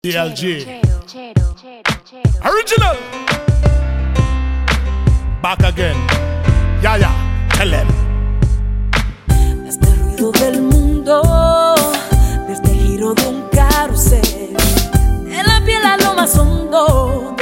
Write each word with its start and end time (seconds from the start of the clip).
DLG. 0.00 0.80
Original. 2.44 2.96
Back 5.42 5.64
again. 5.64 5.96
Ya, 6.80 6.96
ya, 6.96 7.10
tell. 7.56 7.74
Desde 9.64 9.90
el 9.90 9.98
ruido 9.98 10.30
del 10.30 10.62
mundo, 10.62 11.74
desde 12.46 12.46
el 12.46 12.52
este 12.52 12.74
giro 12.74 13.12
de 13.12 13.26
un 13.26 13.48
carrusel, 13.48 14.56
de 15.24 15.42
la 15.42 15.60
piel 15.66 15.84
a 15.84 15.96
lo 15.96 16.14
más 16.14 16.38
hondo. 16.38 17.37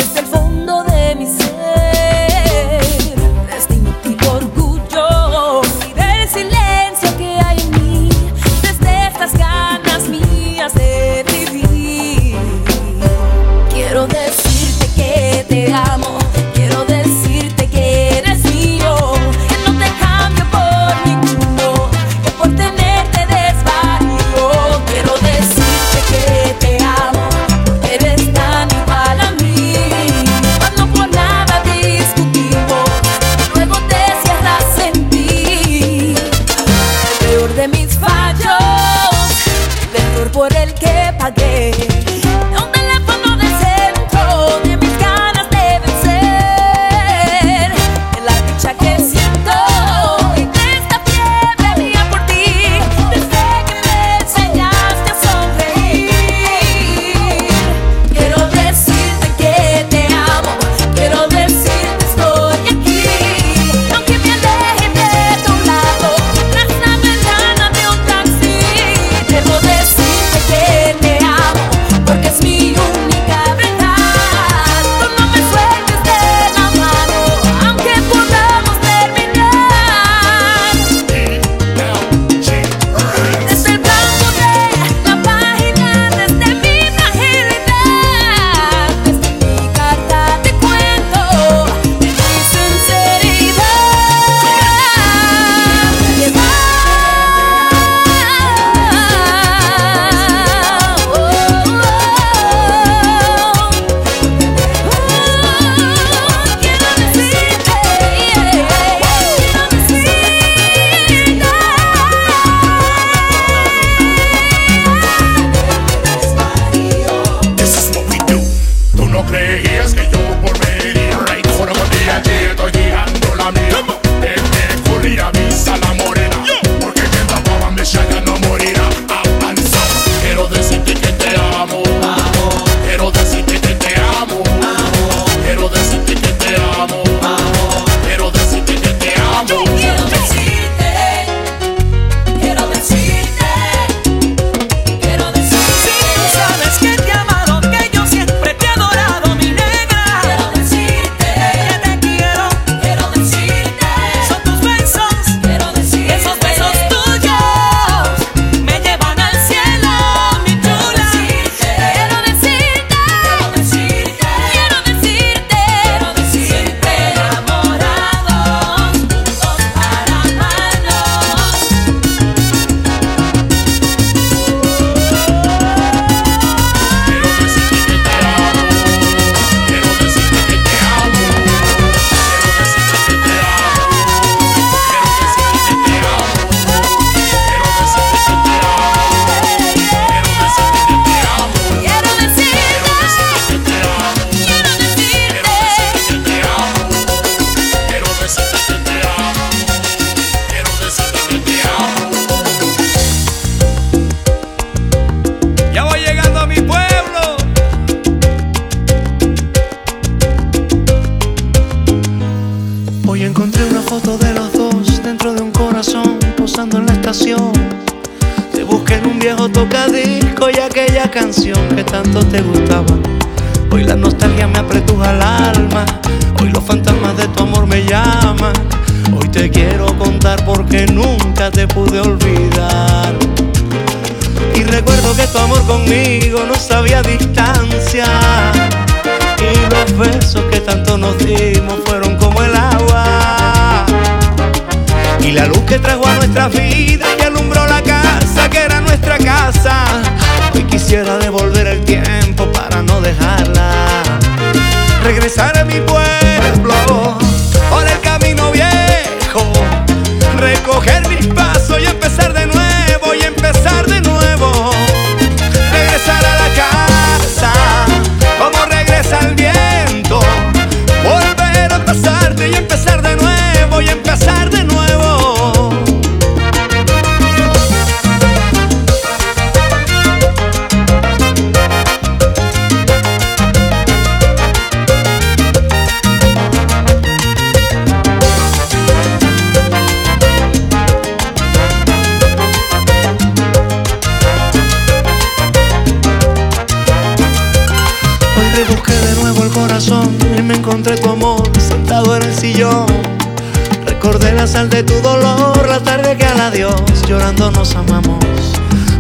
Nos 307.38 307.76
amamos. 307.76 308.24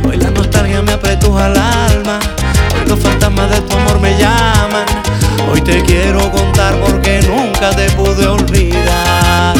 Hoy 0.04 0.16
la 0.18 0.30
nostalgia 0.30 0.82
me 0.82 0.92
apretuja 0.92 1.46
el 1.46 1.56
alma, 1.56 2.18
hoy 2.74 2.88
los 2.88 3.00
fantasmas 3.00 3.50
de 3.50 3.60
tu 3.62 3.76
amor 3.76 3.98
me 4.00 4.16
llaman. 4.18 4.84
Hoy 5.50 5.60
te 5.62 5.82
quiero 5.82 6.30
contar 6.30 6.74
porque 6.80 7.20
nunca 7.22 7.70
te 7.70 7.90
pude 7.92 8.26
olvidar. 8.26 9.56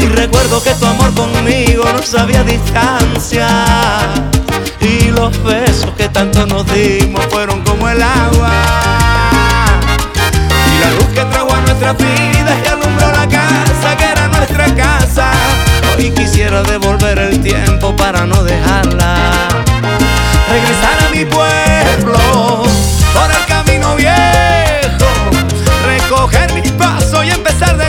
Y 0.00 0.06
recuerdo 0.08 0.62
que 0.62 0.74
tu 0.74 0.86
amor 0.86 1.12
conmigo 1.14 1.84
no 1.90 2.02
sabía 2.02 2.44
distancia. 2.44 3.48
Y 4.80 5.10
los 5.10 5.42
besos 5.42 5.90
que 5.96 6.08
tanto 6.08 6.46
nos 6.46 6.66
dimos 6.72 7.24
fueron 7.30 7.62
como 7.62 7.88
el 7.88 8.02
agua. 8.02 8.52
Y 10.70 10.80
la 10.80 10.90
luz 10.92 11.08
que 11.14 11.24
trajo 11.24 11.52
a 11.52 11.60
nuestras 11.62 11.96
vidas 11.96 12.56
y 12.62 12.68
alumbró 12.68 13.10
la 13.10 13.26
casa 13.26 13.96
que 13.96 14.04
era 14.04 14.28
nuestra 14.28 14.74
casa. 14.74 15.37
Hoy 15.98 16.12
quisiera 16.12 16.62
devolver 16.62 17.18
el 17.18 17.40
tiempo 17.42 17.94
para 17.96 18.24
no 18.24 18.44
dejarla. 18.44 19.48
Regresar 20.48 20.96
a 21.04 21.10
mi 21.12 21.24
pueblo 21.24 22.62
por 23.12 23.28
el 23.28 23.44
camino 23.48 23.96
viejo. 23.96 25.10
Recoger 25.84 26.52
mis 26.54 26.70
pasos 26.70 27.24
y 27.24 27.30
empezar 27.30 27.76
de 27.76 27.87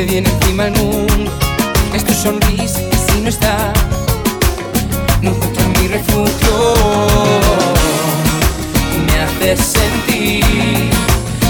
te 0.00 0.06
viene 0.06 0.30
encima 0.30 0.66
el 0.66 0.72
mundo. 0.78 1.30
Es 1.94 2.04
tu 2.04 2.14
sonrisa 2.14 2.80
que 2.90 2.96
si 2.96 3.20
no 3.20 3.28
está, 3.28 3.70
no 5.20 5.30
encuentro 5.30 5.62
mi 5.78 5.88
refugio. 5.88 6.56
Me 9.06 9.14
haces 9.20 9.60
sentir 9.60 10.90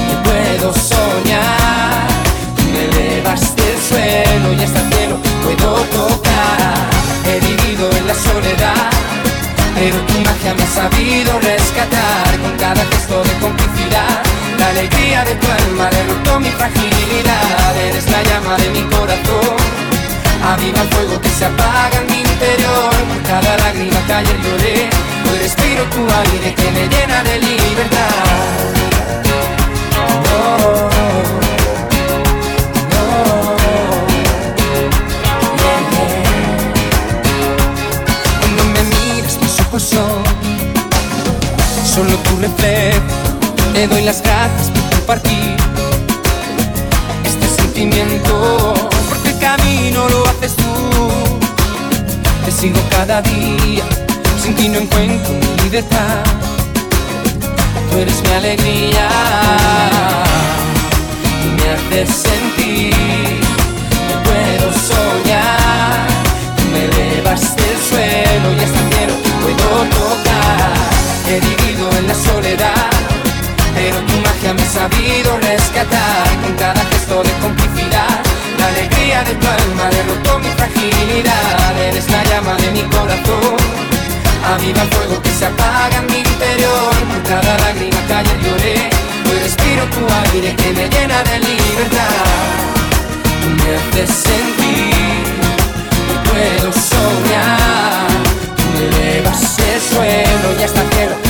que 0.08 0.16
puedo 0.24 0.74
soñar. 0.74 2.08
Tú 2.56 2.62
me 2.72 2.82
elevas 2.86 3.54
del 3.54 3.78
suelo 3.88 4.52
y 4.58 4.64
hasta 4.64 4.80
el 4.80 4.92
cielo 4.94 5.16
puedo 5.44 5.74
tocar. 5.98 6.90
He 7.26 7.38
vivido 7.38 7.88
en 7.98 8.06
la 8.08 8.14
soledad, 8.14 8.90
pero 9.76 9.96
tu 10.08 10.14
magia 10.26 10.54
me 10.56 10.62
ha 10.64 10.72
sabido 10.80 11.38
rescatar 11.38 12.40
con 12.42 12.56
cada 12.58 12.84
gesto 12.90 13.22
de 13.22 13.32
compasión 13.34 13.59
Alegría 14.80 15.22
de 15.26 15.34
tu 15.34 15.46
alma 15.46 15.90
derrotó 15.90 16.40
mi 16.40 16.48
fragilidad. 16.52 17.76
Eres 17.76 18.10
la 18.10 18.22
llama 18.22 18.56
de 18.56 18.70
mi 18.70 18.80
corazón. 18.84 19.58
Aviva 20.42 20.80
el 20.80 20.88
fuego 20.88 21.20
que 21.20 21.28
se 21.28 21.44
apaga 21.44 21.98
en 22.00 22.06
mi 22.06 22.20
interior. 22.22 22.90
Por 23.10 23.22
cada 23.24 23.58
lágrima 23.58 24.00
que 24.06 24.12
ayer 24.14 24.40
lloré, 24.40 24.88
hoy 25.30 25.38
respiro 25.38 25.84
tu 25.84 26.00
aire 26.00 26.54
que 26.54 26.70
me 26.70 26.88
llena 26.88 27.22
de 27.24 27.38
libertad. 27.40 28.08
Oh, 30.32 30.88
Cuando 38.40 38.64
me 38.64 38.82
miras 38.84 39.36
mis 39.42 39.60
ojos 39.60 39.82
son 39.82 40.24
solo 41.84 42.16
tu 42.16 42.36
reflejo. 42.40 43.19
Te 43.74 43.86
doy 43.86 44.02
las 44.02 44.20
gracias 44.22 44.68
por 44.70 44.90
compartir 44.98 45.56
este 47.24 47.62
sentimiento, 47.62 48.74
porque 49.08 49.30
el 49.30 49.38
camino 49.38 50.08
lo 50.08 50.26
haces 50.28 50.54
tú. 50.56 51.08
Te 52.44 52.50
sigo 52.52 52.80
cada 52.90 53.22
día, 53.22 53.84
sin 54.42 54.54
ti 54.54 54.68
no 54.68 54.80
encuentro 54.80 55.32
mi 55.32 55.62
libertad. 55.64 56.24
Tú 57.90 57.98
eres 57.98 58.20
mi 58.22 58.32
alegría 58.32 59.08
y 61.44 61.48
me 61.56 61.70
haces 61.70 62.16
sentir 62.16 63.40
que 64.08 64.16
puedo 64.24 64.72
soñar. 64.72 66.06
Tú 66.56 66.62
me 66.72 66.84
elevas 66.84 67.56
del 67.56 67.78
suelo 67.88 68.52
y 68.56 68.64
hasta 68.64 68.80
el 68.80 68.92
cielo 68.92 69.14
puedo 69.42 69.84
tocar. 69.90 70.74
He 71.28 71.38
vivido 71.40 71.88
en 71.96 72.08
la 72.08 72.14
soledad, 72.14 72.49
me 74.54 74.62
ha 74.62 74.66
sabido 74.66 75.38
rescatar 75.38 76.26
con 76.42 76.54
cada 76.56 76.84
gesto 76.86 77.22
de 77.22 77.32
complicidad. 77.40 78.18
La 78.58 78.66
alegría 78.66 79.22
de 79.22 79.34
tu 79.34 79.46
alma 79.46 79.84
derrotó 79.90 80.38
mi 80.40 80.48
fragilidad. 80.48 81.78
Eres 81.78 82.10
la 82.10 82.24
llama 82.24 82.54
de 82.56 82.70
mi 82.72 82.82
corazón. 82.82 83.56
Aviva 84.54 84.82
el 84.82 84.88
fuego 84.88 85.22
que 85.22 85.30
se 85.30 85.46
apaga 85.46 85.98
en 85.98 86.06
mi 86.06 86.18
interior 86.18 86.90
Por 87.10 87.22
cada 87.28 87.58
lágrima 87.58 88.00
que 88.06 88.14
ayer 88.14 88.40
lloré 88.40 88.90
Hoy 89.28 89.38
respiro 89.38 89.84
tu 89.84 90.00
aire 90.32 90.56
que 90.56 90.72
me 90.72 90.88
llena 90.88 91.22
de 91.24 91.38
libertad 91.40 92.24
Tú 93.42 93.48
me 93.50 93.76
haces 93.76 94.16
sentir 94.16 95.24
que 96.08 96.30
puedo 96.30 96.72
soñar 96.72 98.08
Tú 98.56 98.64
me 98.72 98.88
elevas 98.88 99.58
el 99.58 99.80
suelo 99.94 100.58
y 100.58 100.64
hasta 100.64 100.82
el 100.82 100.90
cielo 100.90 101.29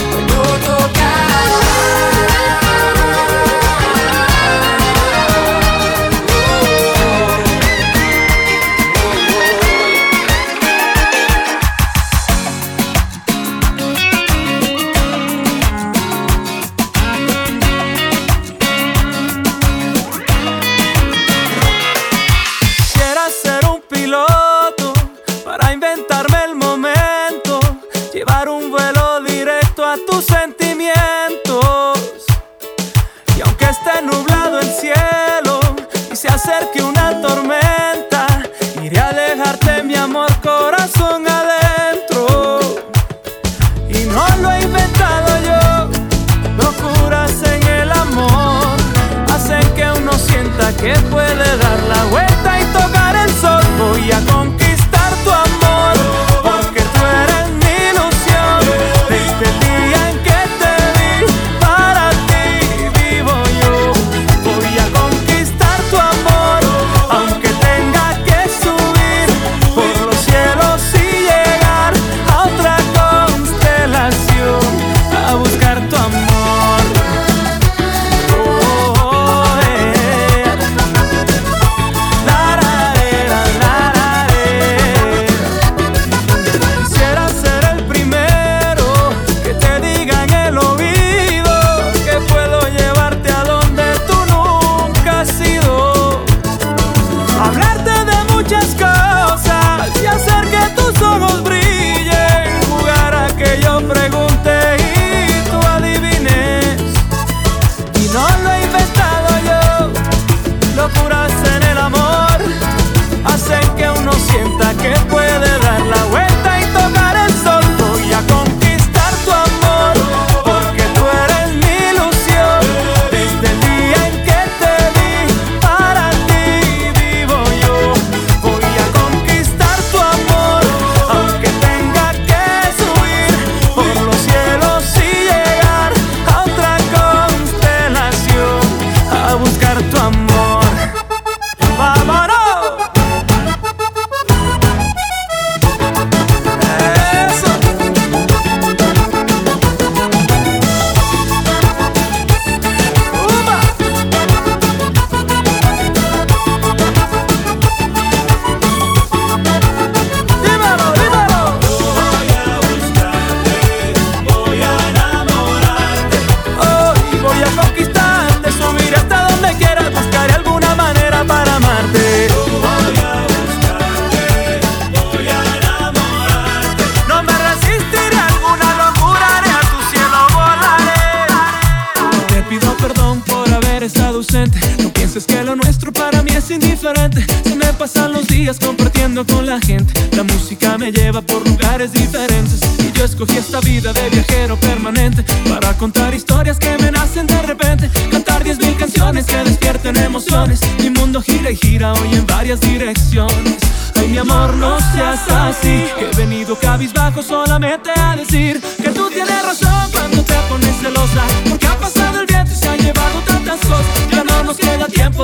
No 184.21 184.93
pienses 184.93 185.25
que 185.25 185.43
lo 185.43 185.57
nuestro 185.57 185.91
para 185.95 186.23
mí 186.23 186.31
es 186.37 186.51
indiferente. 186.51 187.25
Se 187.43 187.57
me 187.57 187.73
pasan 187.73 188.13
los 188.13 188.27
días 188.27 188.59
compartiendo 188.59 189.25
con 189.25 189.47
la 189.47 189.59
gente. 189.61 189.95
La 190.15 190.23
música 190.25 190.77
me 190.77 190.93
lleva 190.93 191.23
por 191.23 191.49
lugares 191.49 191.91
diferentes. 191.95 192.61
Y 192.81 192.93
yo 192.93 193.07
escogí 193.07 193.39
esta 193.39 193.61
vida 193.61 193.95
de 193.95 194.11
viajero 194.11 194.59
permanente 194.59 195.25
para 195.49 195.73
contar 195.79 196.13
historias 196.13 196.59
que 196.59 196.77
me 196.83 196.91
nacen 196.91 197.27
de 197.27 197.41
repente. 197.41 197.89
Cantar 198.11 198.45
diez 198.45 198.59
mil 198.59 198.77
canciones 198.77 199.25
que 199.25 199.39
despierten 199.39 199.97
emociones. 199.97 200.61
Mi 200.81 200.91
mundo 200.91 201.23
gira 201.23 201.51
y 201.51 201.57
gira 201.57 201.95
hoy 201.95 202.13
en 202.13 202.27
varias 202.27 202.61
direcciones. 202.61 203.57
Ay, 203.97 204.09
mi 204.09 204.19
amor, 204.19 204.55
no 204.55 204.79
seas 204.93 205.27
así. 205.31 205.87
Que 205.99 206.11
he 206.13 206.17
venido 206.17 206.59
cabizbajo 206.59 207.23
solamente 207.23 207.89
a 207.97 208.17
decir 208.17 208.61
que 208.61 208.91
tú 208.91 209.09
tienes 209.09 209.43
razón 209.43 209.91
cuando 209.93 210.23
te 210.23 210.35
pones 210.51 210.77
celosa 210.77 211.25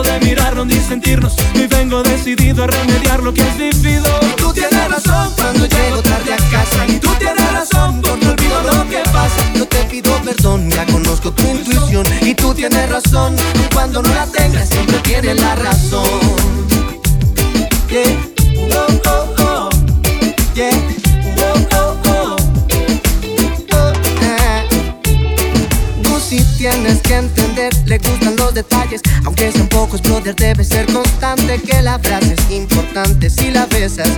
de 0.03 0.21
mirarnos 0.21 0.67
ni 0.67 0.79
sentirnos. 0.81 1.37
Y 1.55 1.67
vengo 1.67 2.03
decidido 2.03 2.65
a 2.65 2.67
remediar 2.67 3.23
lo 3.23 3.33
que 3.33 3.43
has 3.43 3.57
vivido. 3.57 4.09
Tú 4.37 4.53
tienes 4.53 4.91
razón 4.91 5.33
cuando 5.37 5.67
llego 5.67 6.03
tarde 6.03 6.35
a 6.35 6.37
casa. 6.51 6.87
Y 6.89 6.99
tú 6.99 7.11
tienes 7.19 7.53
razón 7.53 8.03
porque 8.03 8.27
olvido 8.27 8.63
lo 8.63 8.89
que 8.89 9.03
pasa. 9.13 9.53
Yo 9.55 9.67
te 9.67 9.85
pido 9.85 10.11
perdón, 10.23 10.71
ya 10.71 10.85
conozco 10.87 11.33
tu 11.33 11.43
intuición. 11.49 12.07
Y 12.23 12.35
tú 12.35 12.53
tienes 12.55 12.89
razón, 12.91 13.37
cuando 13.73 14.03
no 14.03 14.15
la 14.15 14.27
tengas 14.27 14.69
siempre 14.69 14.99
tienes 15.01 15.41
la 15.41 15.55
razón. 15.57 16.03
Yeah, 17.89 18.03
oh, 18.75 18.87
oh, 19.07 19.35
oh. 19.39 19.71
Yeah, 20.55 20.71
oh, 21.39 21.67
oh, 21.73 21.97
oh. 22.07 22.37
Eh. 24.21 24.69
Tú 26.03 26.21
sí 26.21 26.45
tienes 26.59 27.01
que 27.03 27.15
entender, 27.15 27.73
le 27.87 27.99
gustan 27.99 28.36
detalles. 28.57 29.03
Aunque 29.25 29.53
sean 29.53 29.69
pocos, 29.69 30.01
brother, 30.03 30.35
debe 30.35 30.65
ser 30.65 30.87
constante 30.87 31.61
Que 31.61 31.83
la 31.83 31.99
frase 31.99 32.35
es 32.35 32.51
importante, 32.51 33.31
si 33.31 33.51
la 33.51 33.67
besas 33.67 34.09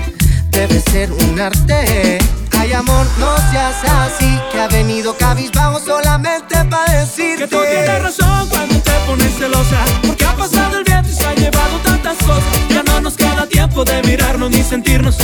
Debe 0.51 0.81
ser 0.81 1.13
un 1.13 1.41
arte. 1.41 2.19
Ay 2.53 2.73
amor, 2.73 3.07
no 3.19 3.37
seas 3.51 3.77
así 3.85 4.39
Que 4.51 4.61
ha 4.61 4.69
venido 4.69 5.17
cabizbajo 5.17 5.81
solamente 5.81 6.57
para 6.65 7.01
decirte 7.01 7.45
Que 7.45 7.49
tú 7.49 7.59
tienes 7.69 8.03
razón 8.03 8.49
cuando 8.49 8.75
te 8.81 8.91
pones 9.07 9.33
celosa 9.39 9.85
Porque 10.05 10.25
ha 10.25 10.35
pasado 10.35 10.79
el 10.79 10.85
viento 10.85 11.09
y 11.09 11.13
se 11.13 11.25
ha 11.25 11.35
llevado 11.35 11.79
tantas 11.85 12.17
cosas. 12.19 12.45
Ya 12.71 12.83
no 12.83 13.01
nos 13.01 13.17
queda 13.17 13.47
tiempo 13.49 13.85
de 13.85 14.03
mirarnos 14.03 14.51
ni 14.51 14.63
sentirnos 14.63 15.19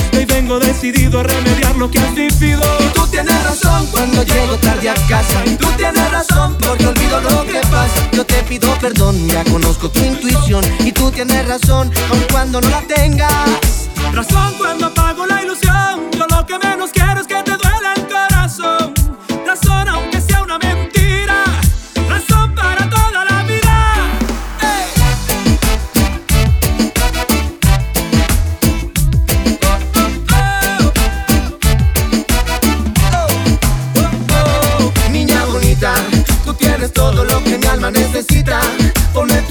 vengo 0.45 0.61
decidido 0.61 1.21
a 1.21 1.23
remediar 1.23 1.75
lo 1.77 1.91
que 1.91 1.99
has 1.99 2.15
vivido. 2.15 2.61
Y 2.81 2.93
tú 2.93 3.07
tienes 3.07 3.45
razón 3.45 3.87
cuando 3.91 4.23
llego 4.25 4.57
tarde 4.59 4.91
a 4.91 4.95
casa. 5.09 5.43
Y 5.47 5.57
tú 5.57 5.67
tienes 5.77 6.11
razón 6.11 6.57
Porque 6.59 6.87
olvido 6.87 7.21
lo 7.23 7.47
que 7.47 7.61
pasa. 7.71 8.11
Yo 8.13 8.27
te 8.27 8.43
pido 8.43 8.69
perdón, 8.79 9.27
ya 9.29 9.43
conozco 9.45 9.89
tu 9.89 10.01
intuición. 10.01 10.63
Y 10.81 10.93
tú 10.93 11.11
tienes 11.11 11.49
razón, 11.49 11.91
aun 12.11 12.25
cuando 12.31 12.61
no 12.61 12.69
la 12.69 12.83
tengas. 12.83 13.89
Razón 14.13 14.55
cuando 14.59 14.87
apago 14.87 15.25
la 15.25 15.34
necesita 38.15 38.84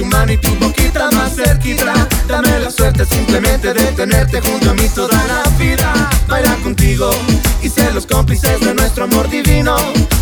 tu 0.04 0.10
mano 0.10 0.32
y 0.32 0.38
tu 0.38 0.54
boquita 0.56 1.10
más 1.12 1.36
cerquita. 1.36 1.94
Dame 2.28 2.60
la 2.60 2.70
suerte 2.70 3.06
simplemente 3.06 3.74
de 3.74 3.86
tenerte 3.94 4.42
junto 4.42 4.72
a 4.72 4.74
mí 4.74 4.88
toda 4.94 5.18
la 5.28 5.44
vida. 5.58 6.10
Bailar 6.28 6.60
contigo 6.62 7.12
y 7.62 7.70
ser 7.70 7.94
los 7.94 8.06
cómplices 8.06 8.60
de 8.62 8.74
nuestro 8.74 9.04
amor 9.04 9.30
divino 9.30 9.76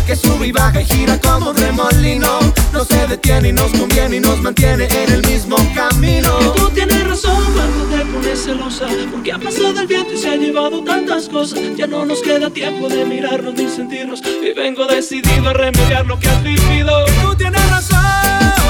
Que 0.06 0.14
sube 0.16 0.48
y 0.48 0.52
baja 0.52 0.80
y 0.80 0.84
gira 0.84 1.18
como 1.20 1.50
un 1.50 1.56
remolino. 1.56 2.38
No 2.72 2.84
se 2.84 3.06
detiene 3.06 3.48
y 3.48 3.52
nos 3.52 3.72
conviene 3.72 4.16
y 4.16 4.20
nos 4.20 4.40
mantiene 4.40 4.86
en 4.90 5.12
el 5.12 5.22
mismo 5.26 5.56
camino. 5.74 6.38
Que 6.38 6.60
tú 6.60 6.70
tienes 6.70 7.06
razón 7.06 7.42
cuando 7.54 7.84
te 7.96 8.04
pones 8.04 8.44
celosa 8.44 8.86
Porque 9.10 9.32
ha 9.32 9.38
pasado 9.38 9.80
el 9.80 9.86
viento 9.86 10.12
y 10.12 10.18
se 10.18 10.28
ha 10.28 10.36
llevado 10.36 10.82
tantas 10.84 11.28
cosas. 11.28 11.60
Ya 11.76 11.86
no 11.86 12.04
nos 12.04 12.20
queda 12.20 12.50
tiempo 12.50 12.88
de 12.88 13.04
mirarnos 13.04 13.54
ni 13.54 13.68
sentirnos 13.68 14.22
Y 14.22 14.52
vengo 14.54 14.86
decidido 14.86 15.48
a 15.48 15.52
remediar 15.52 16.06
lo 16.06 16.18
que 16.18 16.28
has 16.28 16.42
vivido. 16.42 17.04
Que 17.06 17.12
tú 17.22 17.34
tienes 17.36 17.70
razón 17.70 18.61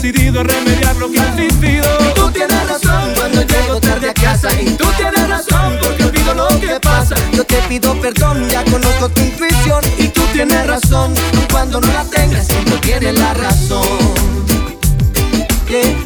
decidido 0.00 0.40
a 0.40 0.44
remediar 0.44 0.96
lo 0.96 1.10
que 1.10 1.18
has 1.18 1.34
vivido 1.36 1.84
Tú 2.14 2.30
tienes 2.30 2.68
razón 2.68 3.14
cuando 3.16 3.42
llego 3.42 3.80
tarde 3.80 4.10
a 4.10 4.14
casa 4.14 4.48
Y 4.60 4.70
tú 4.76 4.84
tienes 4.96 5.28
razón 5.28 5.76
porque 5.82 6.04
olvido 6.04 6.34
lo 6.34 6.48
que 6.60 6.78
pasa. 6.80 7.16
Yo 7.32 7.44
te 7.44 7.56
pido 7.68 8.00
perdón, 8.00 8.48
ya 8.48 8.62
conozco 8.64 9.08
tu 9.08 9.20
intuición 9.20 9.82
Y 9.98 10.08
tú 10.08 10.22
tienes 10.32 10.66
razón, 10.66 11.14
cuando 11.50 11.80
no 11.80 11.92
la 11.92 12.04
tengas 12.04 12.46
siempre 12.46 12.76
tienes 12.78 13.18
la 13.18 13.34
razón. 13.34 13.82
Yeah, 15.68 15.97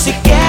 tome, 0.00 0.12
você 0.14 0.39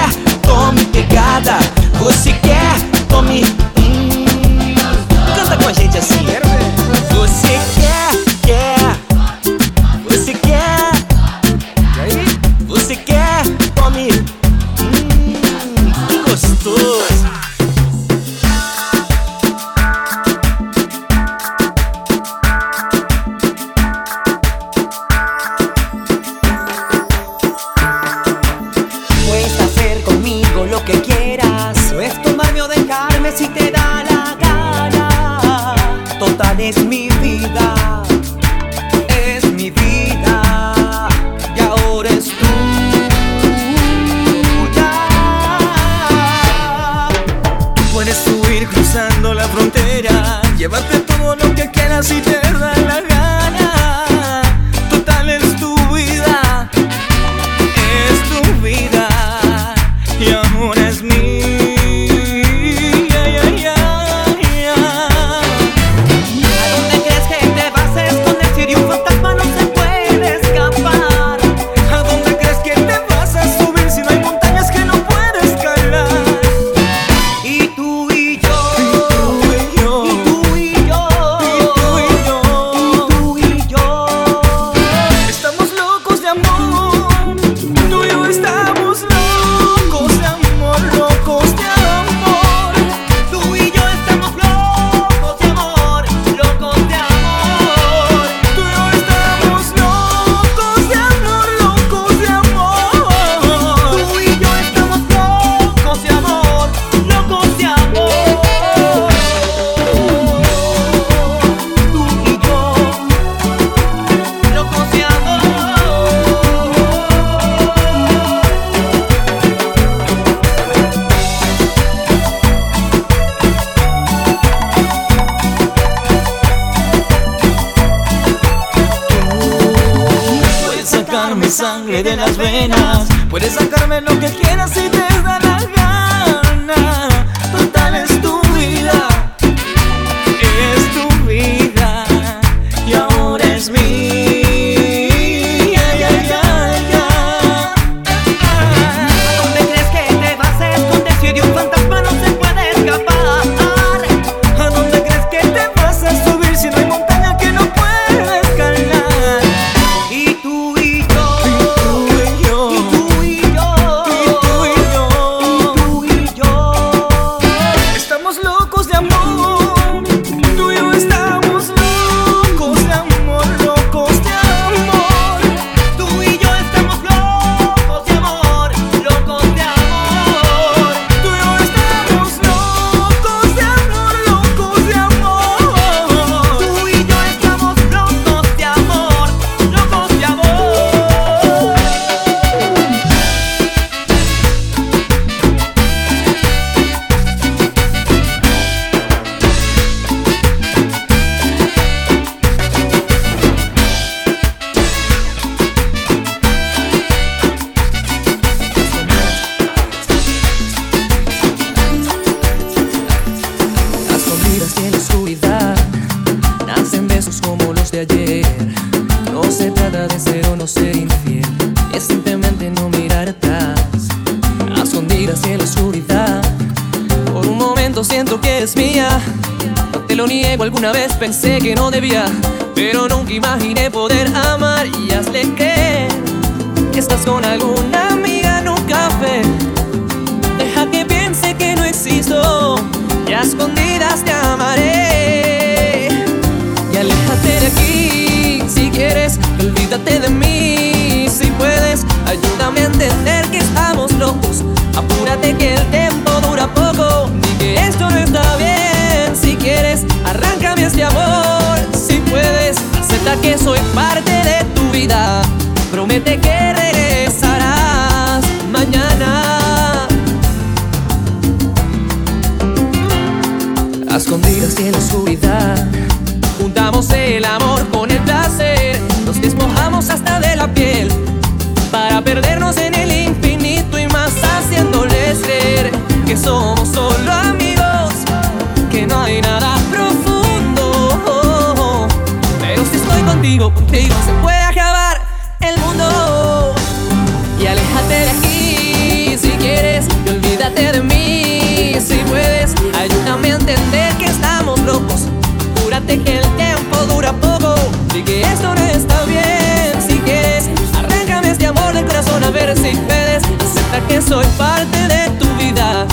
puedes. 312.96 313.42
Acepta 313.44 314.00
que 314.08 314.22
soy 314.22 314.46
parte 314.58 314.98
de 315.08 315.30
tu 315.38 315.46
vida. 315.56 316.06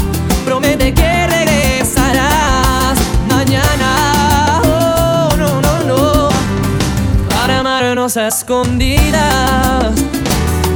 Promete 0.46 0.94
que 0.94 1.28
regresarás 1.28 2.98
mañana. 3.30 4.62
Oh, 4.64 5.36
no, 5.38 5.62
no, 5.62 5.84
no. 5.86 6.30
Para 7.30 7.60
amarnos 7.60 8.18
a 8.18 8.28
escondidas. 8.28 9.94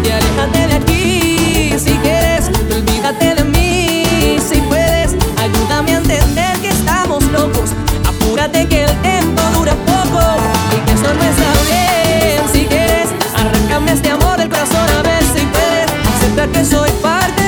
Y 0.03 0.09
aléjate 0.09 0.67
de 0.67 0.73
aquí 0.75 1.73
si 1.77 1.93
quieres. 2.03 2.49
Olvídate 2.71 3.35
de 3.35 3.43
mí 3.43 4.37
si 4.47 4.59
puedes. 4.61 5.15
Ayúdame 5.37 5.95
a 5.95 5.97
entender 5.97 6.57
que 6.59 6.69
estamos 6.69 7.23
locos. 7.25 7.71
Apúrate 8.07 8.67
que 8.67 8.82
que 16.51 16.65
soy 16.65 16.89
parte 17.01 17.42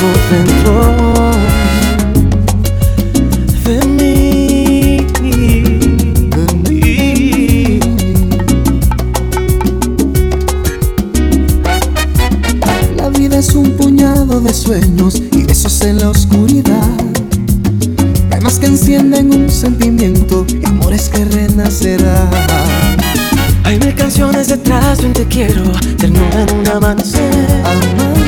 por 0.00 0.16
dentro 0.30 0.74
de 3.64 3.76
mí, 3.86 5.06
de 6.30 6.44
mí. 6.68 7.80
La 12.96 13.08
vida 13.10 13.38
es 13.38 13.54
un 13.54 13.70
puñado 13.72 14.40
de 14.40 14.52
sueños 14.52 15.22
y 15.32 15.44
besos 15.44 15.80
en 15.82 15.98
la 16.00 16.10
oscuridad. 16.10 16.88
Llamas 18.30 18.58
que 18.58 18.66
encienden 18.66 19.34
un 19.34 19.50
sentimiento 19.50 20.44
y 20.48 20.66
amores 20.66 21.08
que 21.08 21.24
renacerán. 21.24 22.28
Hay 23.64 23.78
mil 23.78 23.94
canciones 23.94 24.48
detrás 24.48 24.98
de 24.98 25.06
un 25.06 25.12
te 25.14 25.24
quiero, 25.24 25.62
ternura 25.96 26.42
en 26.42 26.58
un 26.58 26.68
amanecer 26.68 28.23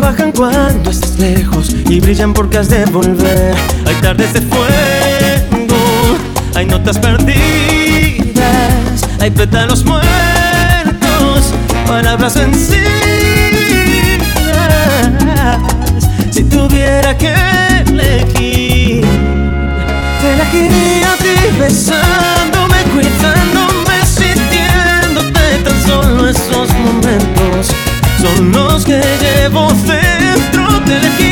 bajan 0.00 0.32
cuando 0.32 0.90
estás 0.90 1.18
lejos 1.18 1.70
y 1.88 2.00
brillan 2.00 2.32
porque 2.32 2.58
has 2.58 2.68
de 2.68 2.84
volver. 2.86 3.54
Hay 3.86 3.94
tardes 3.96 4.32
de 4.32 4.40
fuego, 4.42 6.18
hay 6.54 6.66
notas 6.66 6.98
perdidas, 6.98 8.44
hay 9.20 9.30
pétalos 9.30 9.84
muertos, 9.84 11.52
palabras 11.86 12.34
vencidas. 12.34 12.88
Si 16.30 16.44
tuviera 16.44 17.16
que 17.16 17.34
elegir, 17.86 19.04
te 20.20 20.34
elegiría 20.34 21.12
a 21.12 21.16
ti 21.16 21.58
besándome, 21.58 22.82
cuidando. 22.94 23.57
son 28.20 28.52
los 28.52 28.84
que 28.84 29.00
llevo 29.20 29.68
dentro 29.86 30.80
de 30.80 31.00
ti. 31.18 31.27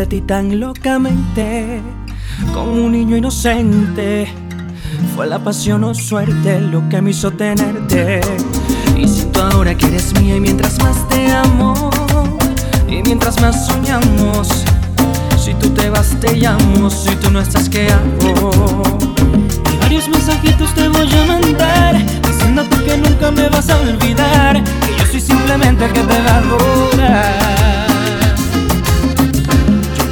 De 0.00 0.06
ti 0.06 0.20
tan 0.22 0.58
locamente, 0.58 1.82
como 2.54 2.72
un 2.72 2.92
niño 2.92 3.18
inocente. 3.18 4.32
Fue 5.14 5.26
la 5.26 5.38
pasión 5.38 5.84
o 5.84 5.94
suerte 5.94 6.58
lo 6.58 6.88
que 6.88 7.02
me 7.02 7.10
hizo 7.10 7.30
tenerte. 7.32 8.22
Y 8.96 9.06
si 9.06 9.26
tú 9.26 9.40
ahora 9.40 9.74
que 9.76 9.88
eres 9.88 10.18
mía 10.18 10.36
y 10.36 10.40
mientras 10.40 10.78
más 10.82 11.06
te 11.10 11.30
amo, 11.30 11.90
y 12.88 13.02
mientras 13.02 13.42
más 13.42 13.66
soñamos, 13.66 14.64
si 15.36 15.52
tú 15.54 15.68
te 15.68 15.90
vas 15.90 16.18
te 16.18 16.34
llamo, 16.34 16.88
si 16.88 17.14
tú 17.16 17.30
no 17.30 17.40
estás 17.40 17.68
¿qué 17.68 17.88
hago? 17.90 18.82
Y 19.70 19.76
varios 19.80 20.08
mensajitos 20.08 20.74
te 20.74 20.88
voy 20.88 21.10
a 21.12 21.26
mandar, 21.26 22.06
diciéndote 22.26 22.84
que 22.84 22.96
nunca 22.96 23.30
me 23.30 23.50
vas 23.50 23.68
a 23.68 23.78
olvidar, 23.78 24.64
que 24.64 24.96
yo 24.98 25.06
soy 25.10 25.20
simplemente 25.20 25.84
el 25.84 25.92
que 25.92 26.00
te 26.00 26.22
va 26.22 26.30
a 26.30 26.38
adorar. 26.38 27.59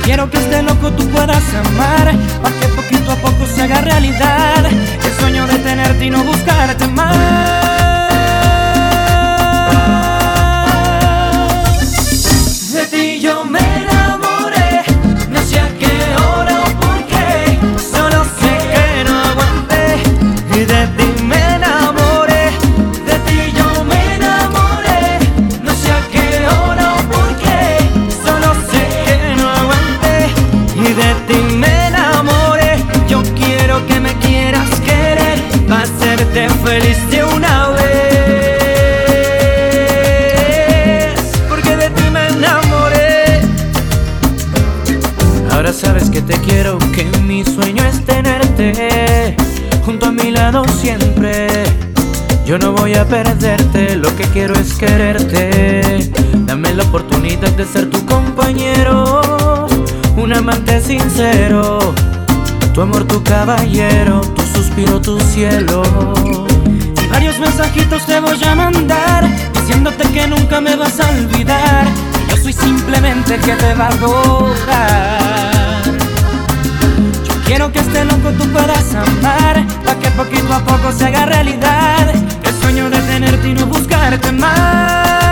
Quiero 0.08 0.30
que 0.30 0.38
este 0.38 0.62
loco 0.62 0.90
tú 0.92 1.06
puedas 1.10 1.44
amar, 1.52 2.16
para 2.42 2.58
que 2.58 2.68
poquito 2.68 3.12
a 3.12 3.16
poco 3.16 3.44
se 3.44 3.64
haga 3.64 3.82
realidad 3.82 4.64
el 4.64 5.12
sueño 5.20 5.46
de 5.46 5.58
tenerte 5.58 6.06
y 6.06 6.08
no 6.08 6.24
buscarte 6.24 6.86
más. 6.86 7.14
De 12.72 12.86
ti 12.86 13.20
yo 13.20 13.44
me 13.44 13.67
que 46.18 46.34
te 46.34 46.40
quiero, 46.40 46.78
que 46.92 47.04
mi 47.22 47.44
sueño 47.44 47.84
es 47.84 48.04
tenerte 48.04 49.36
junto 49.84 50.06
a 50.06 50.10
mi 50.12 50.32
lado 50.32 50.64
siempre. 50.80 51.46
Yo 52.44 52.58
no 52.58 52.72
voy 52.72 52.94
a 52.94 53.04
perderte, 53.06 53.94
lo 53.94 54.14
que 54.16 54.24
quiero 54.24 54.54
es 54.54 54.74
quererte. 54.74 56.10
Dame 56.46 56.74
la 56.74 56.82
oportunidad 56.84 57.50
de 57.52 57.64
ser 57.64 57.88
tu 57.90 58.04
compañero, 58.04 59.68
un 60.16 60.32
amante 60.32 60.80
sincero. 60.80 61.94
Tu 62.74 62.80
amor, 62.80 63.04
tu 63.04 63.22
caballero, 63.22 64.20
tu 64.20 64.42
suspiro, 64.42 65.00
tu 65.00 65.20
cielo. 65.20 65.82
Y 67.00 67.06
varios 67.06 67.38
mensajitos 67.38 68.04
te 68.06 68.18
voy 68.18 68.42
a 68.42 68.54
mandar, 68.56 69.28
diciéndote 69.52 70.08
que 70.10 70.26
nunca 70.26 70.60
me 70.60 70.74
vas 70.74 70.98
a 70.98 71.10
olvidar. 71.10 71.86
Yo 72.28 72.36
soy 72.36 72.52
simplemente 72.52 73.36
que 73.36 73.52
te 73.52 73.74
va 73.74 73.86
a 73.86 73.92
adorar. 73.92 75.57
Quiero 77.48 77.72
que 77.72 77.78
este 77.78 78.04
loco 78.04 78.30
tú 78.38 78.46
puedas 78.52 78.94
amar, 78.94 79.64
para 79.82 79.98
que 79.98 80.10
poquito 80.10 80.52
a 80.52 80.62
poco 80.62 80.92
se 80.92 81.06
haga 81.06 81.24
realidad 81.24 82.14
el 82.44 82.54
sueño 82.60 82.90
de 82.90 82.98
tenerte 83.00 83.48
y 83.48 83.54
no 83.54 83.64
buscarte 83.64 84.32
más. 84.32 85.27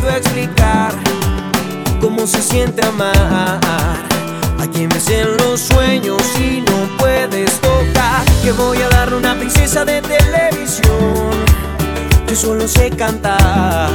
Puedo 0.00 0.16
explicar 0.16 0.92
cómo 2.00 2.26
se 2.26 2.42
siente 2.42 2.84
amar 2.86 3.60
a 4.58 4.66
quien 4.72 4.88
ves 4.88 5.08
en 5.08 5.36
los 5.38 5.60
sueños 5.60 6.22
y 6.38 6.60
no 6.60 6.96
puedes 6.98 7.60
tocar. 7.60 8.24
Que 8.42 8.52
voy 8.52 8.78
a 8.78 8.88
darle 8.88 9.16
una 9.16 9.34
princesa 9.34 9.84
de 9.84 10.00
televisión. 10.02 11.30
Yo 12.28 12.36
solo 12.36 12.66
sé 12.68 12.90
cantar. 12.90 13.90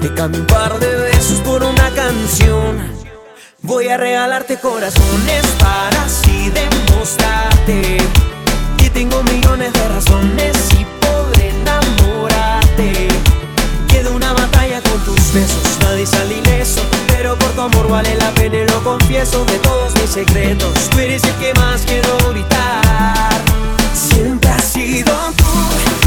Te 0.00 0.12
cambio 0.14 0.40
un 0.40 0.46
par 0.46 0.78
de 0.78 0.94
besos 0.96 1.40
por 1.40 1.62
una 1.62 1.90
canción. 1.90 2.96
Voy 3.62 3.88
a 3.88 3.96
regalarte 3.96 4.58
corazones 4.58 5.44
para 5.58 6.04
así 6.04 6.50
demostrarte 6.50 7.98
que 8.78 8.90
tengo 8.90 9.22
millones 9.24 9.72
de 9.72 9.88
razones 9.88 10.56
y 10.78 10.84
podré 11.00 11.48
enamorarte. 11.50 13.15
Con 14.96 15.14
tus 15.14 15.32
besos, 15.34 15.78
nadie 15.82 16.06
sale 16.06 16.38
ileso, 16.38 16.80
pero 17.08 17.36
por 17.36 17.50
tu 17.50 17.60
amor 17.60 17.86
vale 17.86 18.14
la 18.14 18.30
pena 18.32 18.56
y 18.56 18.66
lo 18.66 18.82
confieso 18.82 19.44
de 19.44 19.58
todos 19.58 19.92
mis 20.00 20.08
secretos. 20.08 20.72
Tú 20.88 20.98
eres 21.00 21.22
el 21.24 21.34
que 21.34 21.52
más 21.60 21.82
quiero 21.82 22.16
gritar. 22.30 23.42
Siempre 23.92 24.48
has 24.48 24.64
sido 24.64 25.12
tú 25.36 25.44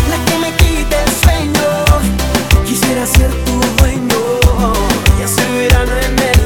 la 0.09 0.17
que 0.25 0.39
me 0.39 0.51
quita 0.55 1.03
el 1.03 1.11
sueño. 1.23 1.85
Quisiera 2.65 3.05
ser 3.05 3.29
tu 3.45 3.59
dueño 3.77 4.17
y 5.19 5.23
hacer 5.23 5.51
verano 5.51 5.91
en 5.95 6.17
el 6.17 6.38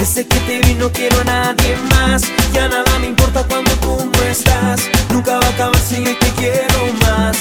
Desde 0.00 0.26
que 0.26 0.40
te 0.40 0.60
vi 0.60 0.74
no 0.76 0.90
quiero 0.90 1.20
a 1.20 1.24
nadie 1.24 1.76
más. 1.90 2.22
Ya 2.54 2.68
nada 2.68 2.98
me 3.00 3.08
importa 3.08 3.44
cuando 3.46 3.70
tú 3.82 3.98
no 4.10 4.22
estás. 4.22 4.80
Nunca 5.10 5.38
va 5.38 5.46
a 5.46 5.50
acabar 5.50 5.78
si 5.78 6.02
yo 6.02 6.16
te 6.16 6.26
quiero 6.38 6.78
más. 7.02 7.36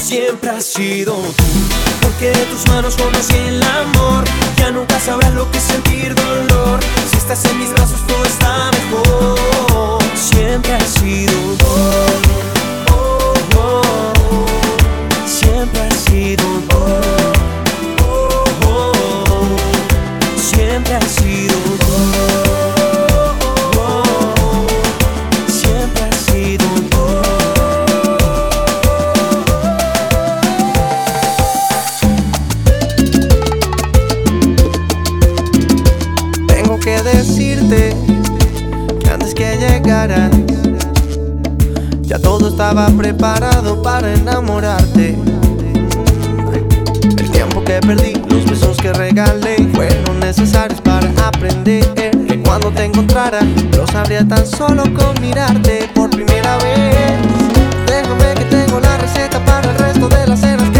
Siempre 0.00 0.50
has 0.50 0.64
sido 0.64 1.14
tú. 1.14 1.44
Porque 2.00 2.30
de 2.30 2.44
tus 2.46 2.68
manos 2.68 2.94
conocí 2.94 3.34
el 3.34 3.60
amor. 3.64 4.22
Ya 4.58 4.70
nunca 4.70 5.00
sabrás 5.00 5.34
lo 5.34 5.50
que 5.50 5.58
es 5.58 5.64
sentir 5.64 6.14
dolor. 6.14 6.78
Si 7.10 7.16
estás 7.16 7.44
en 7.46 7.58
mis 7.58 7.70
brazos 7.72 8.06
todo 8.06 8.24
está 8.26 8.70
mejor. 8.70 9.98
Siempre 10.14 10.74
has 10.74 10.88
sido 10.88 11.32
tú. 11.58 11.66
Oh, 12.92 13.34
oh, 13.56 14.12
oh. 14.30 15.26
Siempre 15.26 15.80
has 15.80 15.96
sido 15.96 16.44
tú. 16.68 16.71
Ya 42.12 42.18
todo 42.18 42.48
estaba 42.48 42.88
preparado 42.88 43.82
para 43.82 44.12
enamorarte. 44.12 45.16
El 47.16 47.30
tiempo 47.30 47.64
que 47.64 47.80
perdí, 47.80 48.12
los 48.28 48.44
besos 48.44 48.76
que 48.76 48.92
regalé, 48.92 49.56
fueron 49.72 50.20
necesarios 50.20 50.78
para 50.82 51.08
aprender. 51.26 51.82
Que 51.94 52.42
cuando 52.44 52.70
te 52.70 52.84
encontrara, 52.84 53.40
lo 53.74 53.86
sabría 53.86 54.28
tan 54.28 54.46
solo 54.46 54.82
con 54.92 55.18
mirarte 55.22 55.88
por 55.94 56.10
primera 56.10 56.58
vez. 56.58 57.16
Déjame 57.86 58.34
que 58.34 58.44
tengo 58.44 58.78
la 58.78 58.98
receta 58.98 59.42
para 59.46 59.70
el 59.70 59.78
resto 59.78 60.06
de 60.10 60.26
las 60.26 60.40
cenas. 60.40 60.71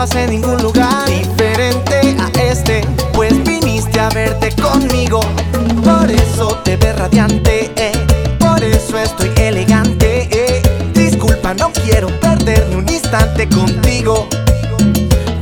encontrabas 0.00 0.14
en 0.14 0.30
ningún 0.30 0.62
lugar 0.62 1.06
diferente 1.06 2.16
a 2.18 2.42
este, 2.42 2.82
pues 3.12 3.32
viniste 3.44 4.00
a 4.00 4.08
verte 4.10 4.50
conmigo. 4.60 5.20
Por 5.84 6.10
eso 6.10 6.58
te 6.64 6.76
ves 6.76 6.98
radiante, 6.98 7.70
eh. 7.76 7.92
por 8.38 8.62
eso 8.62 8.98
estoy 8.98 9.30
elegante. 9.36 10.28
Eh. 10.30 10.62
Disculpa, 10.94 11.54
no 11.54 11.70
quiero 11.72 12.08
perderme 12.20 12.76
un 12.76 12.88
instante 12.88 13.48
contigo. 13.48 14.26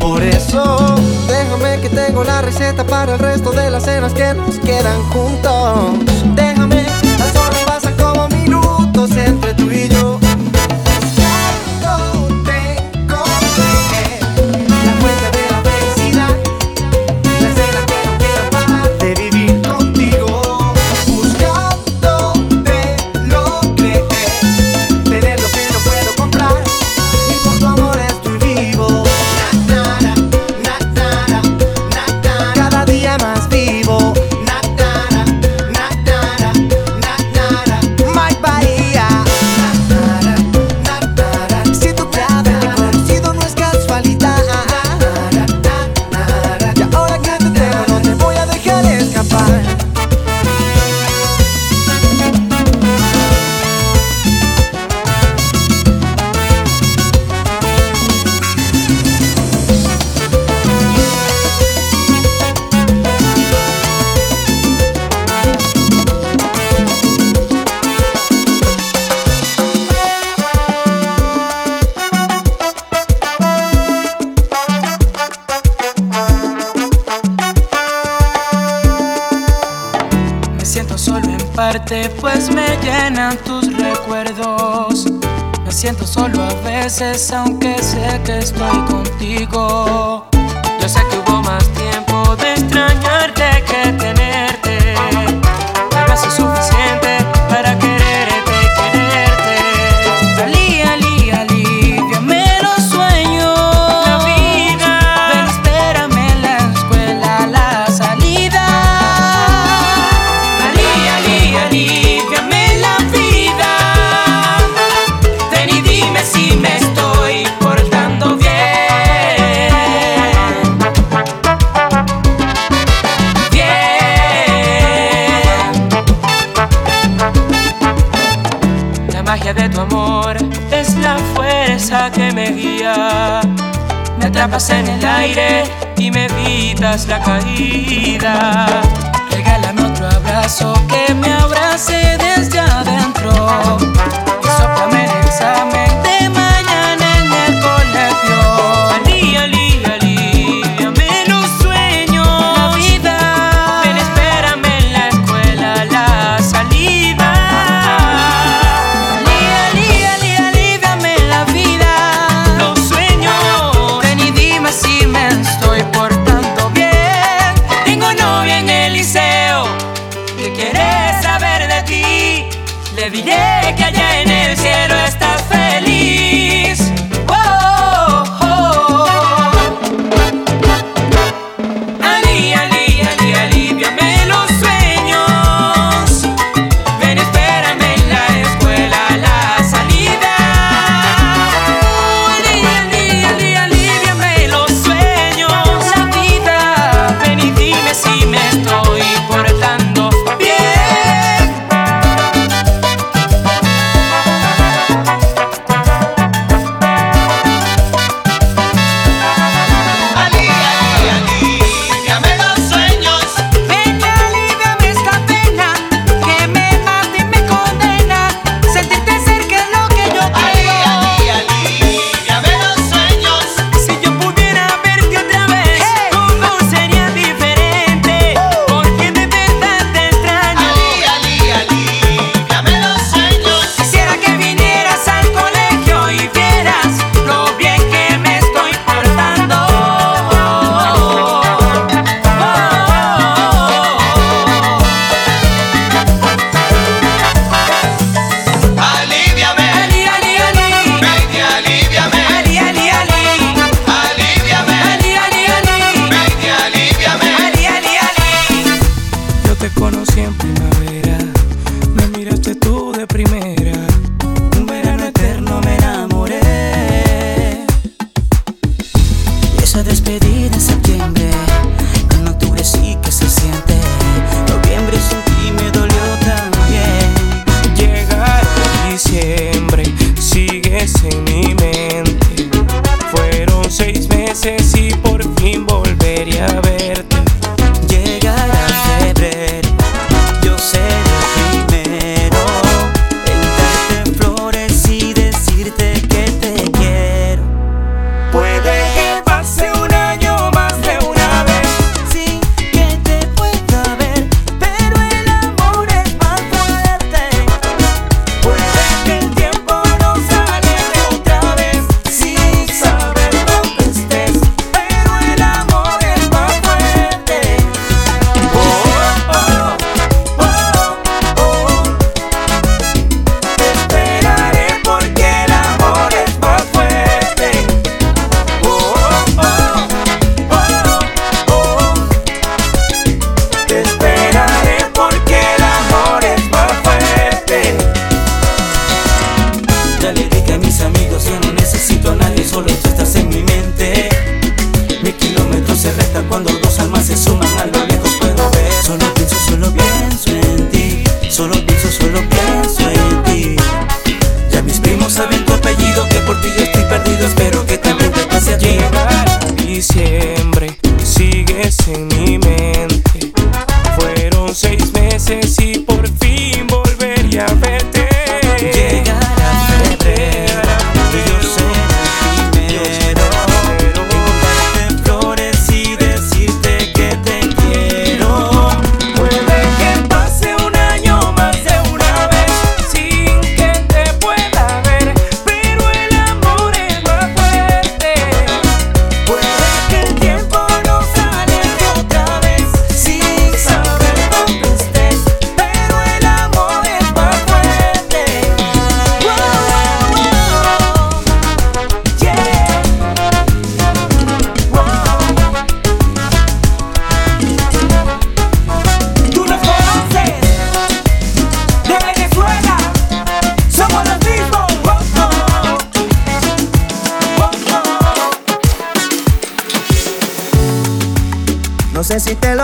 Por 0.01 0.23
eso, 0.23 0.97
déjame 1.29 1.81
que 1.81 1.89
tengo 1.89 2.25
la 2.25 2.41
receta 2.43 2.85
para 2.85 3.15
el 3.15 3.19
resto 3.19 3.51
de 3.53 3.71
las 3.71 3.85
cenas 3.85 4.13
que 4.13 4.35
nos 4.35 4.59
quedan 4.59 5.03
juntos. 5.11 6.18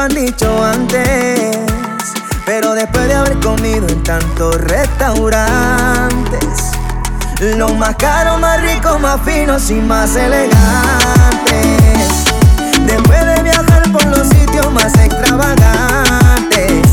dicho 0.08 0.64
antes, 0.64 1.56
pero 2.44 2.74
después 2.74 3.06
de 3.08 3.14
haber 3.14 3.38
comido 3.40 3.86
en 3.88 4.02
tantos 4.02 4.56
restaurantes, 4.56 6.42
lo 7.56 7.74
más 7.74 7.96
caro, 7.96 8.38
más 8.38 8.60
rico, 8.60 8.98
más 8.98 9.20
finos 9.22 9.70
y 9.70 9.74
más 9.74 10.14
elegantes. 10.16 10.52
Después 12.86 13.26
de 13.26 13.42
viajar 13.42 13.90
por 13.92 14.04
los 14.06 14.28
sitios 14.28 14.70
más 14.72 14.92
extravagantes 14.98 16.83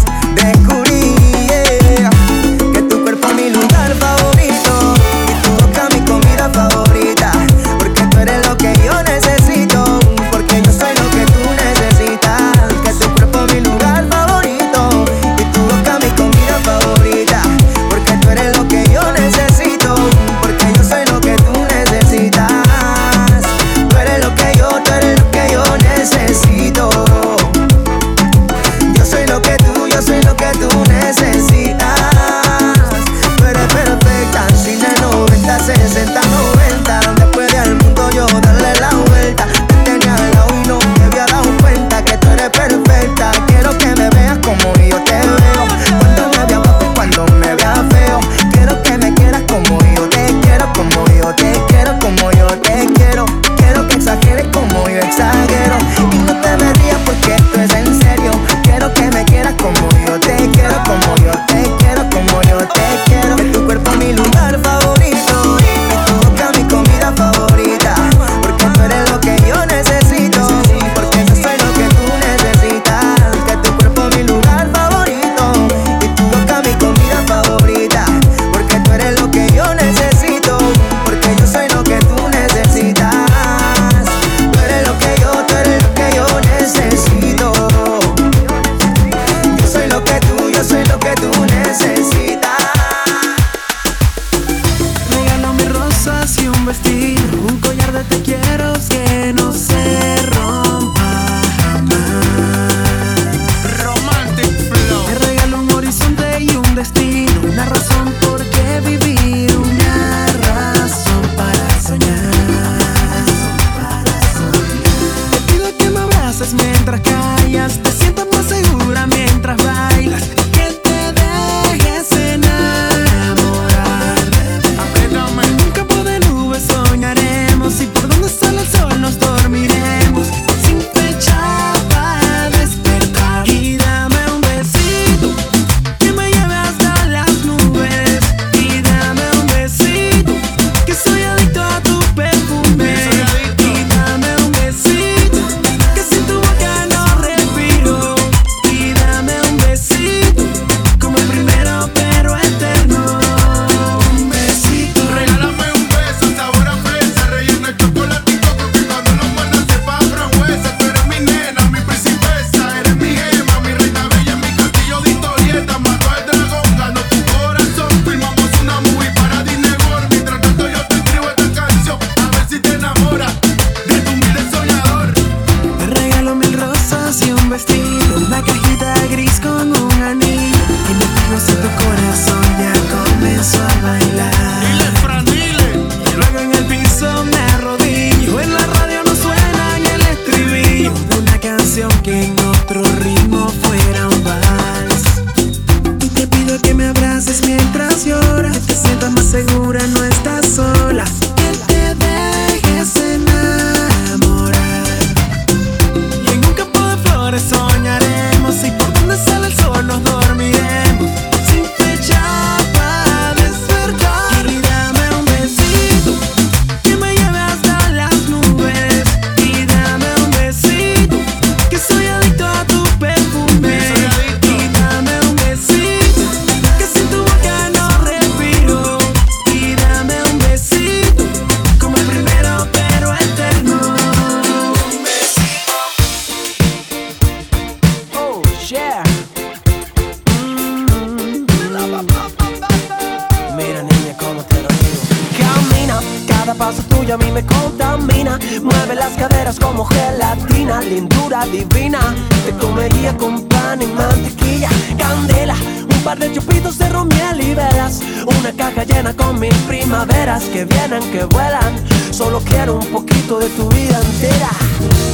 de 256.19 256.31
chupitos 256.33 256.77
de 256.77 256.89
romiel 256.89 257.41
y 257.41 257.53
velas. 257.53 258.01
Una 258.39 258.51
caja 258.51 258.83
llena 258.83 259.13
con 259.13 259.39
mil 259.39 259.53
primaveras 259.67 260.43
que 260.45 260.65
vienen, 260.65 261.01
que 261.11 261.23
vuelan. 261.25 261.73
Solo 262.11 262.39
quiero 262.41 262.75
un 262.75 262.85
poquito 262.87 263.39
de 263.39 263.47
tu 263.49 263.69
vida 263.69 263.99
entera, 263.99 264.49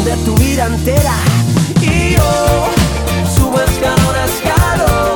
de 0.06 0.16
tu 0.26 0.36
vida 0.38 0.66
entera. 0.66 1.14
Y 1.82 2.16
yo 2.16 2.68
subo 3.36 3.62
escalón 3.62 4.16
a 4.16 4.26
escalón. 4.26 5.16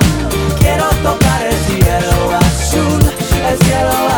Quiero 0.59 0.85
tocar 1.03 1.47
el 1.47 1.57
cielo 1.65 2.37
azul, 2.37 3.01
el 3.49 3.57
cielo 3.65 3.89
azul. 3.89 4.10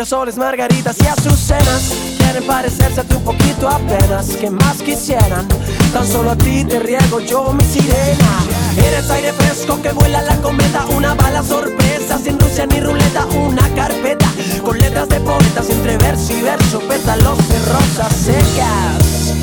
Girasoles, 0.00 0.38
margaritas 0.38 0.96
y 1.04 1.06
azucenas. 1.06 1.92
Quieren 2.16 2.46
parecerse 2.46 3.02
a 3.02 3.04
ti 3.04 3.14
un 3.14 3.22
poquito 3.22 3.68
apenas. 3.68 4.28
que 4.28 4.48
más 4.48 4.78
quisieran? 4.78 5.46
Tan 5.92 6.06
solo 6.06 6.30
a 6.30 6.36
ti 6.36 6.64
te 6.64 6.80
riego 6.80 7.20
yo 7.20 7.52
mi 7.52 7.62
sirena. 7.62 8.32
Eres 8.78 9.10
aire 9.10 9.34
fresco 9.34 9.78
que 9.82 9.92
vuela 9.92 10.22
la 10.22 10.36
cometa. 10.36 10.86
Una 10.96 11.12
bala 11.12 11.42
sorpresa, 11.42 12.16
sin 12.16 12.40
Rusia 12.40 12.64
ni 12.64 12.80
ruleta. 12.80 13.26
Una 13.26 13.68
carpeta 13.74 14.26
con 14.64 14.78
letras 14.78 15.10
de 15.10 15.20
poetas 15.20 15.68
entre 15.68 15.98
verso 15.98 16.32
y 16.32 16.40
verso. 16.40 16.80
Pétalos 16.80 17.36
de 17.50 17.58
rosas 17.66 18.12
secas. 18.14 19.34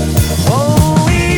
Oh, 0.50 1.08
y 1.08 1.38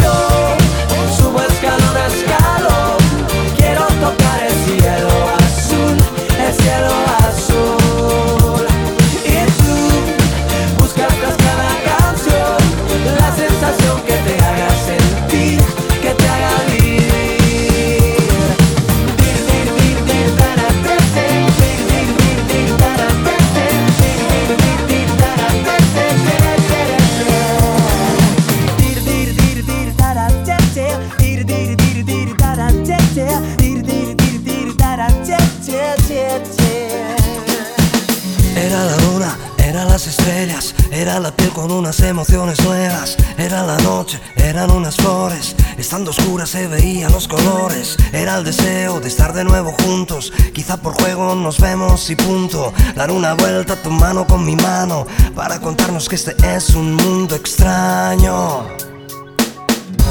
unas 41.90 42.02
emociones 42.02 42.64
nuevas, 42.64 43.18
era 43.36 43.64
la 43.64 43.76
noche, 43.80 44.20
eran 44.36 44.70
unas 44.70 44.96
flores, 44.96 45.56
estando 45.76 46.12
oscuras 46.12 46.52
se 46.52 46.68
veían 46.68 47.12
los 47.12 47.28
colores, 47.28 47.98
era 48.14 48.38
el 48.38 48.44
deseo 48.44 49.00
de 49.00 49.08
estar 49.08 49.34
de 49.34 49.44
nuevo 49.44 49.72
juntos, 49.72 50.32
quizá 50.54 50.78
por 50.78 50.94
juego 50.94 51.34
nos 51.34 51.60
vemos 51.60 52.08
y 52.12 52.16
punto, 52.16 52.72
dar 52.96 53.10
una 53.10 53.34
vuelta 53.34 53.74
a 53.74 53.82
tu 53.82 53.90
mano 53.90 54.28
con 54.28 54.46
mi 54.46 54.56
mano, 54.56 55.08
para 55.34 55.60
contarnos 55.60 56.08
que 56.08 56.16
este 56.16 56.36
es 56.56 56.76
un 56.76 56.94
mundo 56.94 57.34
extraño. 57.34 58.68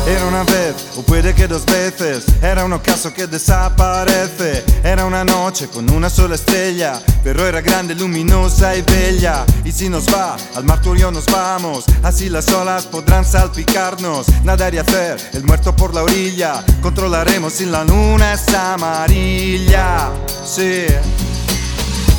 Era 0.07 0.27
una 0.27 0.43
vez, 0.45 0.75
o 0.97 1.03
puede 1.03 1.35
que 1.35 1.47
dos 1.47 1.67
veces, 1.67 2.25
era 2.41 2.65
un 2.65 2.73
ocaso 2.73 3.13
que 3.13 3.27
desaparece. 3.27 4.65
Era 4.83 5.05
una 5.05 5.25
noche 5.25 5.69
con 5.69 5.91
una 5.91 6.09
sola 6.09 6.35
estrella, 6.35 7.01
pero 7.23 7.47
era 7.47 7.61
grande, 7.61 7.95
luminosa 7.95 8.75
y 8.75 8.83
bella. 8.83 9.45
Y 9.65 9.73
si 9.73 9.89
nos 9.89 10.07
va, 10.09 10.37
al 10.55 10.65
marturio 10.65 11.11
nos 11.11 11.27
vamos, 11.27 11.85
así 12.03 12.29
las 12.29 12.49
olas 12.49 12.87
podrán 12.87 13.25
salpicarnos. 13.25 14.27
Nadar 14.45 14.75
y 14.75 14.79
hacer 14.79 15.21
el 15.35 15.45
muerto 15.45 15.77
por 15.77 15.95
la 15.95 16.03
orilla, 16.03 16.65
controlaremos 16.81 17.53
si 17.53 17.67
la 17.67 17.85
luna 17.85 18.35
es 18.35 18.49
amarilla. 18.55 20.11
Sí. 20.45 20.87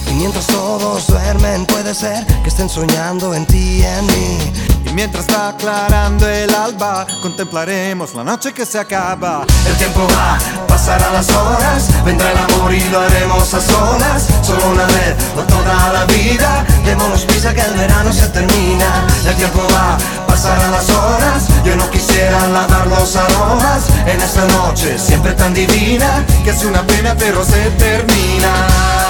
Y 0.09 0.13
mientras 0.13 0.47
todos 0.47 1.07
duermen 1.07 1.65
puede 1.65 1.93
ser 1.93 2.25
que 2.43 2.49
estén 2.49 2.69
soñando 2.69 3.33
en 3.33 3.45
ti 3.45 3.79
y 3.79 3.83
en 3.83 4.05
mí. 4.07 4.68
Y 4.85 4.93
mientras 4.93 5.27
va 5.29 5.49
aclarando 5.49 6.27
el 6.27 6.53
alba, 6.53 7.05
contemplaremos 7.21 8.15
la 8.15 8.23
noche 8.23 8.53
que 8.53 8.65
se 8.65 8.79
acaba. 8.79 9.45
El 9.67 9.75
tiempo 9.75 10.07
va, 10.15 10.37
pasarán 10.67 11.13
las 11.13 11.29
horas, 11.29 12.03
vendrá 12.03 12.31
el 12.31 12.37
amor 12.37 12.73
y 12.73 12.83
lo 12.89 12.99
haremos 12.99 13.53
a 13.53 13.61
solas. 13.61 14.27
Solo 14.41 14.71
una 14.71 14.85
vez, 14.85 15.15
no 15.35 15.43
toda 15.43 15.93
la 15.93 16.05
vida. 16.05 16.65
Démonos 16.85 17.25
prisa 17.25 17.53
que 17.53 17.61
el 17.61 17.73
verano 17.73 18.11
se 18.11 18.27
termina. 18.29 19.07
El 19.25 19.35
tiempo 19.35 19.61
va, 19.73 19.97
pasarán 20.27 20.71
las 20.71 20.89
horas. 20.89 21.47
Yo 21.63 21.75
no 21.75 21.89
quisiera 21.89 22.47
lavar 22.47 22.87
los 22.87 23.15
aromas 23.15 23.89
en 24.05 24.21
esta 24.21 24.45
noche 24.45 24.97
siempre 24.97 25.33
tan 25.33 25.53
divina 25.53 26.25
Que 26.43 26.51
es 26.51 26.63
una 26.63 26.85
pena 26.85 27.15
pero 27.17 27.43
se 27.43 27.69
termina. 27.71 29.08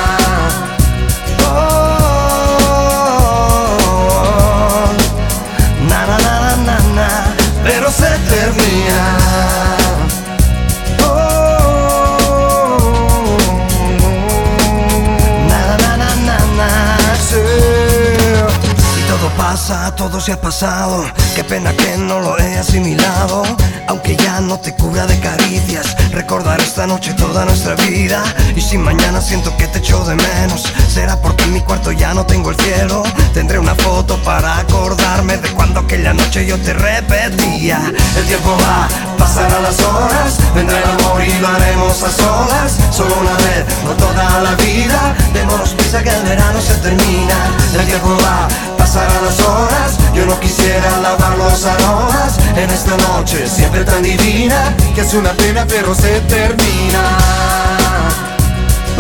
Todo 19.70 20.20
se 20.20 20.32
ha 20.32 20.42
pasado. 20.42 21.06
Qué 21.36 21.44
pena 21.44 21.72
que 21.74 21.96
no 21.98 22.20
lo 22.20 22.40
he 22.40 22.58
asimilado. 22.58 23.44
Aunque 23.88 24.16
ya 24.16 24.42
no 24.42 24.60
te 24.60 24.74
cubra 24.76 25.06
de 25.06 25.20
caricias, 25.20 25.96
recordar 26.12 26.60
esta 26.60 26.88
noche 26.88 27.14
toda 27.14 27.46
nuestra 27.46 27.76
vida. 27.76 28.24
Y 28.56 28.62
si 28.62 28.78
mañana 28.78 29.22
siento 29.22 29.56
que 29.58 29.68
te 29.68 29.78
echo 29.80 30.04
de 30.06 30.16
menos, 30.16 30.64
será 30.88 31.22
porque 31.22 31.44
en 31.44 31.54
mi 31.54 31.62
cuarto 31.62 31.92
ya 31.92 32.14
no 32.16 32.26
tengo 32.26 32.50
el 32.50 32.58
cielo. 32.58 33.04
Tendré 33.34 33.60
una 33.60 33.76
foto 33.76 34.18
para 34.24 34.58
acordarme 34.58 35.38
de 35.38 35.50
cuando 35.52 35.82
aquella 35.82 36.14
noche 36.14 36.48
yo 36.48 36.58
te 36.60 36.74
repetía. 36.74 37.80
El 38.18 38.26
tiempo 38.26 38.58
va, 38.62 38.88
pasarán 39.18 39.62
las 39.62 39.80
horas, 39.82 40.40
vendrá 40.56 40.78
el 40.80 40.90
amor 41.00 41.24
y 41.24 41.40
lo 41.40 41.48
haremos 41.48 42.02
a 42.04 42.12
solas. 42.12 42.78
Solo 42.92 43.16
una 43.22 43.34
vez, 43.34 43.66
no 43.86 43.92
toda 43.92 44.42
la 44.42 44.56
vida. 44.56 45.16
Démonos 45.34 45.70
prisa 45.76 46.02
que 46.02 46.10
el 46.10 46.24
verano 46.24 46.60
se 46.60 46.74
termina. 46.76 47.36
El 47.74 47.86
tiempo 47.86 48.18
va, 48.24 48.48
pasarán 48.90 49.24
las 49.24 49.40
horas. 49.42 49.98
Yo 50.16 50.26
no 50.26 50.40
quisiera 50.40 50.98
lavar 50.98 51.38
los 51.38 51.64
aromas 51.64 52.40
en 52.56 52.70
esta 52.72 52.98
noche 52.98 53.48
siempre 53.48 53.86
tan 53.86 54.02
divina 54.02 54.76
Que 54.96 55.02
es 55.02 55.14
una 55.14 55.32
pena 55.34 55.66
pero 55.68 55.94
se 55.94 56.20
termina. 56.22 57.18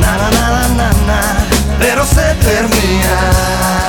na 0.00 0.16
na 0.16 0.30
na 0.30 0.68
na 0.68 0.92
na 1.06 1.20
pero 1.78 2.06
se 2.06 2.34
termina. 2.46 3.81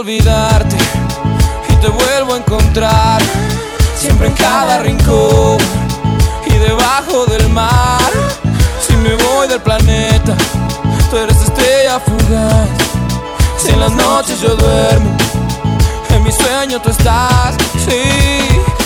Olvidarte 0.00 0.76
y 1.68 1.74
te 1.76 1.88
vuelvo 1.88 2.34
a 2.34 2.38
encontrar. 2.38 3.20
Siempre 3.94 4.28
en 4.28 4.34
cada 4.34 4.78
rincón 4.78 5.58
y 6.46 6.54
debajo 6.54 7.26
del 7.26 7.48
mar. 7.50 8.10
Si 8.80 8.96
me 8.96 9.14
voy 9.14 9.46
del 9.46 9.60
planeta, 9.60 10.34
tú 11.10 11.16
eres 11.18 11.36
estrella 11.42 12.00
fugaz. 12.00 12.68
Si 13.58 13.72
en 13.72 13.80
las 13.80 13.92
noches 13.92 14.40
yo 14.40 14.56
duermo, 14.56 15.16
en 16.14 16.22
mi 16.22 16.32
sueño 16.32 16.80
tú 16.80 16.90
estás. 16.90 17.56
Sí, 17.84 18.40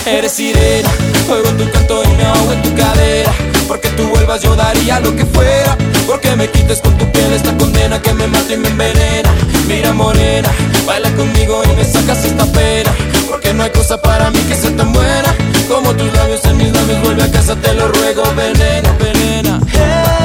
eres 0.05 0.31
sirena 0.31 0.89
Oigo 1.29 1.49
tu 1.51 1.69
canto 1.71 2.03
y 2.03 2.07
me 2.15 2.25
ahogo 2.25 2.53
en 2.53 2.61
tu 2.61 2.75
cadera 2.75 3.33
Porque 3.67 3.89
tú 3.89 4.07
vuelvas 4.07 4.41
yo 4.41 4.55
daría 4.55 4.99
lo 4.99 5.15
que 5.15 5.25
fuera 5.25 5.77
Porque 6.07 6.35
me 6.35 6.49
quites 6.49 6.81
con 6.81 6.97
tu 6.97 7.11
piel 7.11 7.33
esta 7.33 7.55
condena 7.57 8.01
que 8.01 8.13
me 8.13 8.27
mata 8.27 8.53
y 8.53 8.57
me 8.57 8.69
envenena 8.69 9.29
Mira 9.67 9.93
morena, 9.93 10.49
baila 10.85 11.09
conmigo 11.15 11.63
y 11.63 11.75
me 11.75 11.83
sacas 11.83 12.23
esta 12.25 12.45
pena. 12.45 12.91
Porque 13.29 13.53
no 13.53 13.63
hay 13.63 13.71
cosa 13.71 14.01
para 14.01 14.29
mí 14.29 14.39
que 14.47 14.55
sea 14.55 14.75
tan 14.75 14.93
buena. 14.93 15.35
Como 15.67 15.93
tus 15.95 16.13
labios 16.13 16.45
en 16.45 16.57
mis 16.57 16.71
labios 16.71 17.01
Vuelve 17.01 17.23
a 17.23 17.31
casa, 17.31 17.55
te 17.55 17.73
lo 17.73 17.87
ruego, 17.87 18.23
venena, 18.35 18.95
venena 18.99 20.24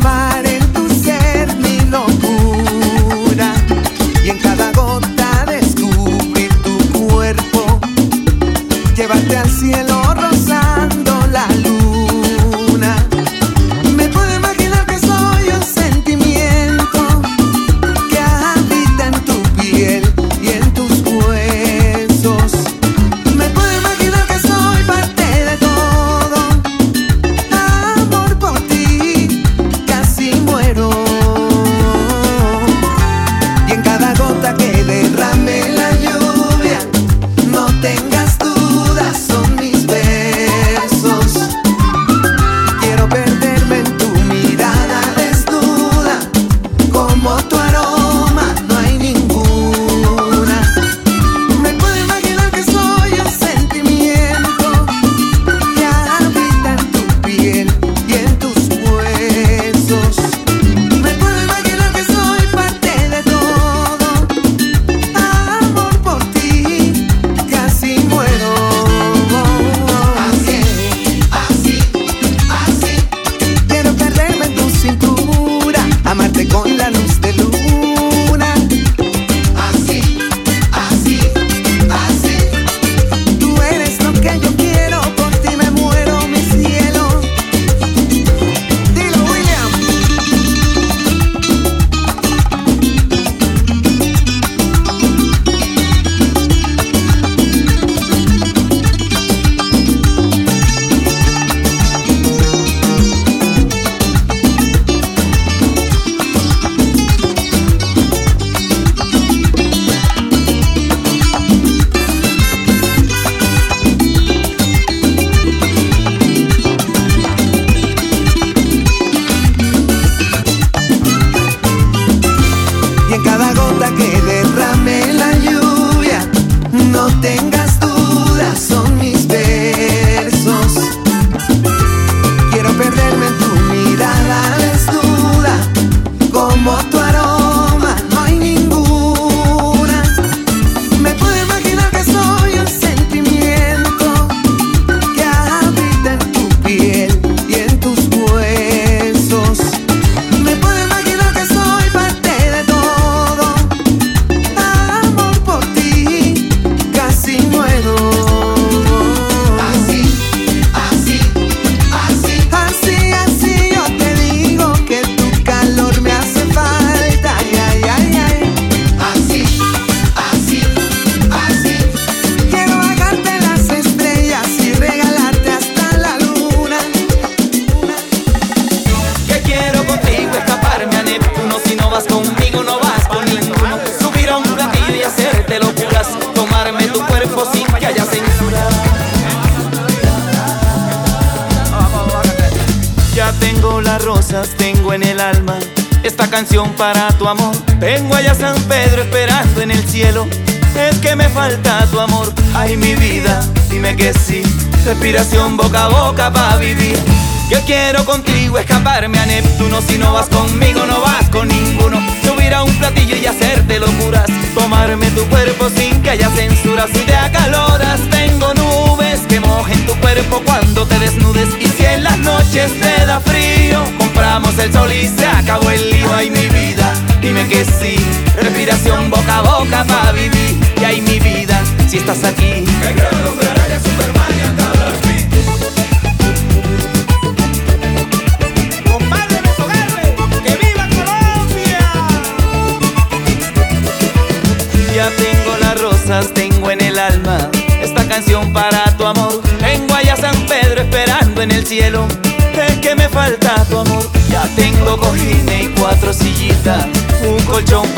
Y 0.00 0.27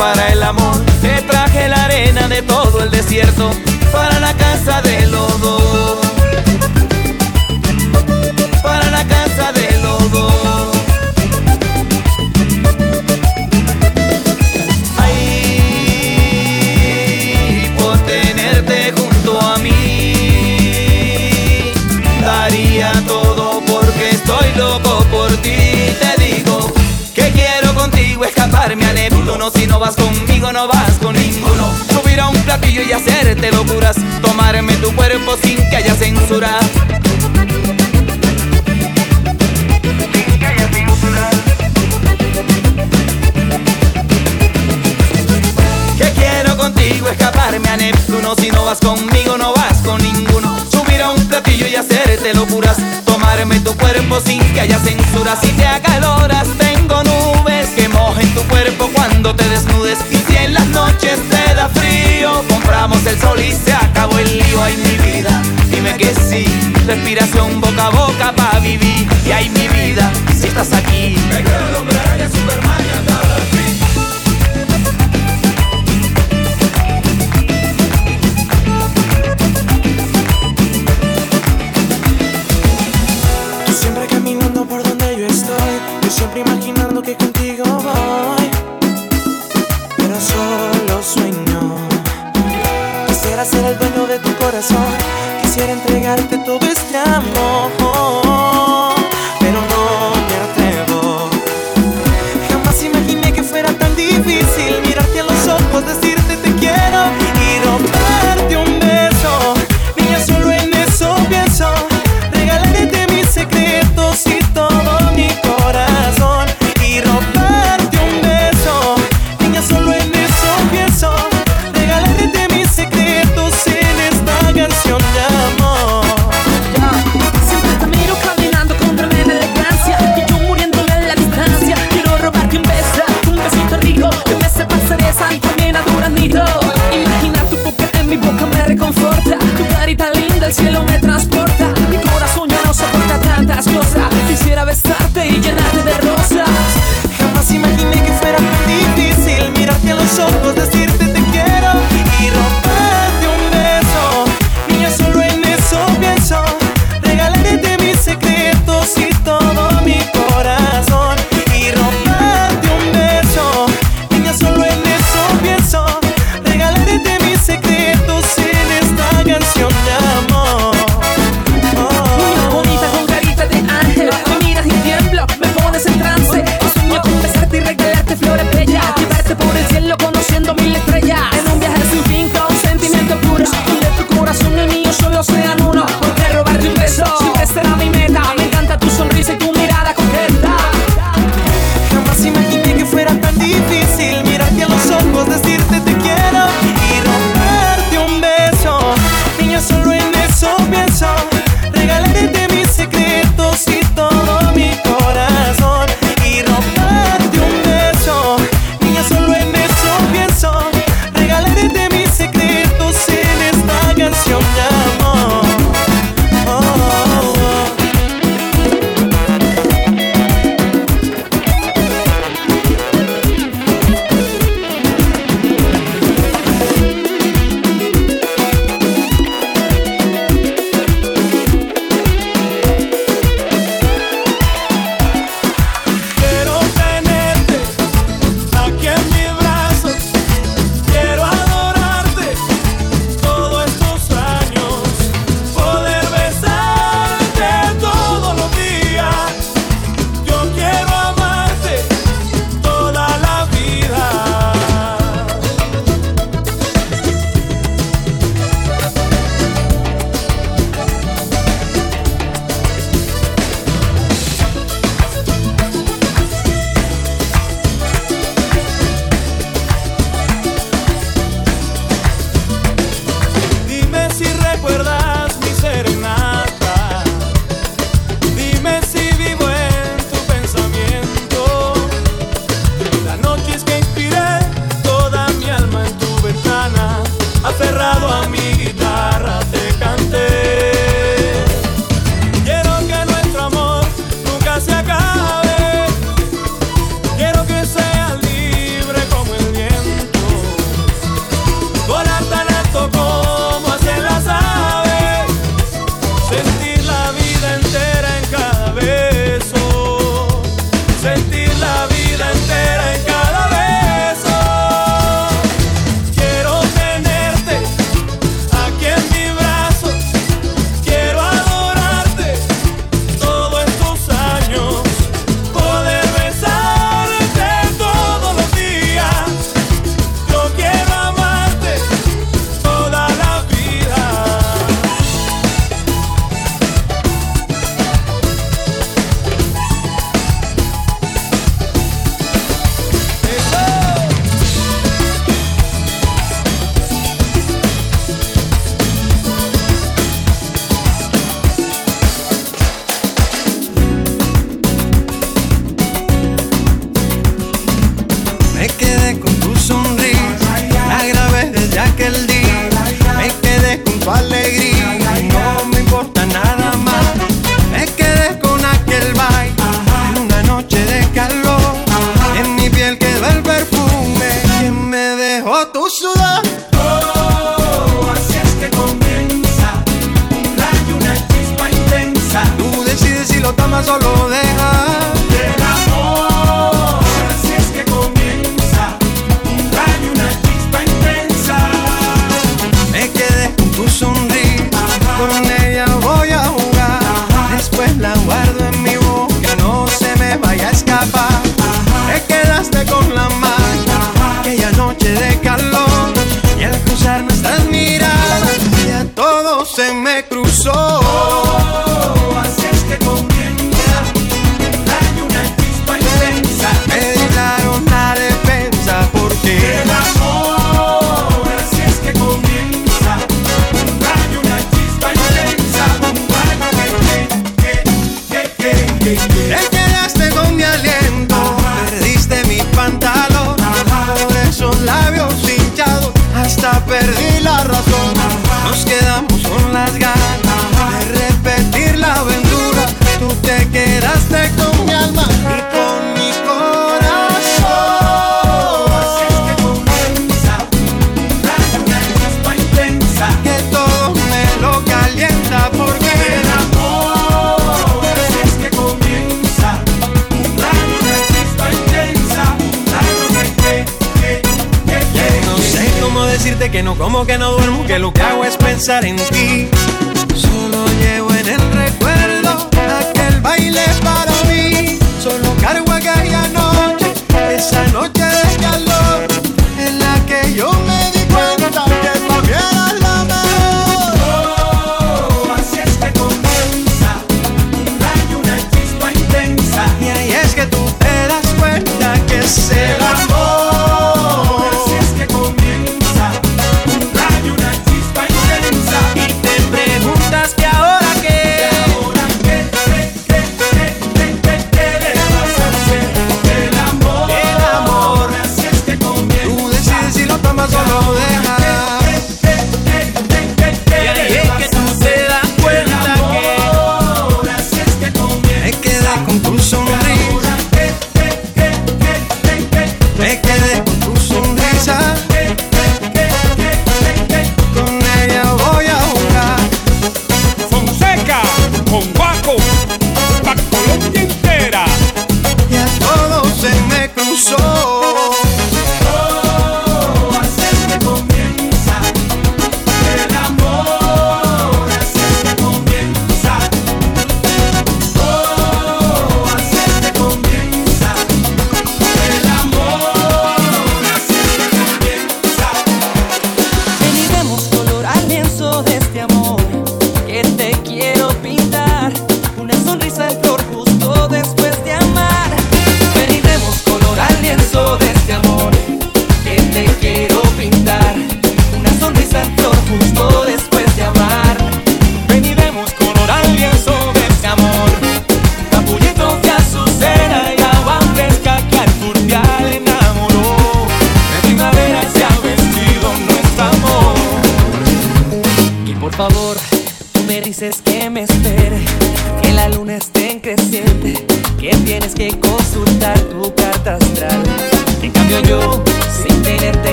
para 0.00 0.32
el 0.32 0.42
amor. 0.42 0.78
Te 1.02 1.20
traje 1.22 1.68
la 1.68 1.84
arena 1.84 2.26
de 2.26 2.40
todo 2.40 2.82
el 2.82 2.90
desierto 2.90 3.50
para 3.92 4.18
la 4.18 4.34
casa 4.34 4.80
de 4.80 5.06
los 5.06 5.40
dos. 5.42 5.59
conmigo 29.96 30.52
no 30.52 30.68
vas 30.68 30.98
con 31.00 31.14
ninguno. 31.14 31.72
Subir 31.88 32.20
a 32.20 32.28
un 32.28 32.36
platillo 32.42 32.82
y 32.82 32.92
hacerte 32.92 33.50
locuras. 33.50 33.96
Tomarme 34.22 34.74
tu 34.76 34.94
cuerpo 34.94 35.36
sin 35.42 35.56
que 35.70 35.76
haya 35.76 35.94
censura. 35.94 36.58
Sin 45.86 45.96
que 45.98 46.12
quiero 46.12 46.56
contigo 46.56 47.08
escaparme 47.08 47.68
a 47.68 47.76
Neptuno. 47.76 48.34
Si 48.36 48.50
no 48.50 48.64
vas 48.64 48.78
conmigo, 48.80 49.36
no 49.38 49.52
vas 49.54 49.78
con 49.78 50.02
ninguno. 50.02 50.56
Subir 50.70 51.02
a 51.02 51.10
un 51.10 51.26
platillo 51.26 51.66
y 51.66 51.76
hacerte 51.76 52.34
locuras. 52.34 52.76
Tomarme 53.04 53.60
tu 53.60 53.74
cuerpo 53.76 54.20
sin 54.20 54.40
que 54.52 54.60
haya 54.60 54.78
censura. 54.78 55.36
Si 55.40 55.48
te 55.48 55.66
acaloras 55.66 56.59
cuando 59.00 59.34
te 59.34 59.48
desnudes 59.48 59.98
y 60.10 60.16
si 60.16 60.36
en 60.36 60.52
las 60.52 60.66
noches 60.66 61.18
te 61.30 61.54
da 61.54 61.70
frío 61.70 62.44
compramos 62.50 63.04
el 63.06 63.18
sol 63.18 63.40
y 63.40 63.52
se 63.52 63.72
acabó 63.72 64.18
el 64.18 64.30
lío 64.30 64.62
ay 64.62 64.76
mi 64.76 64.96
vida. 65.10 65.42
Dime 65.70 65.96
que 65.96 66.14
sí 66.14 66.44
respiración 66.86 67.60
boca 67.62 67.86
a 67.86 67.90
boca 67.90 68.32
pa 68.36 68.58
vivir 68.58 69.08
y 69.26 69.30
ay 69.30 69.48
mi 69.48 69.68
vida 69.68 70.10
si 70.38 70.48
estás 70.48 70.72
aquí. 70.74 71.16
Me 71.30 71.42
quedo, 71.42 72.69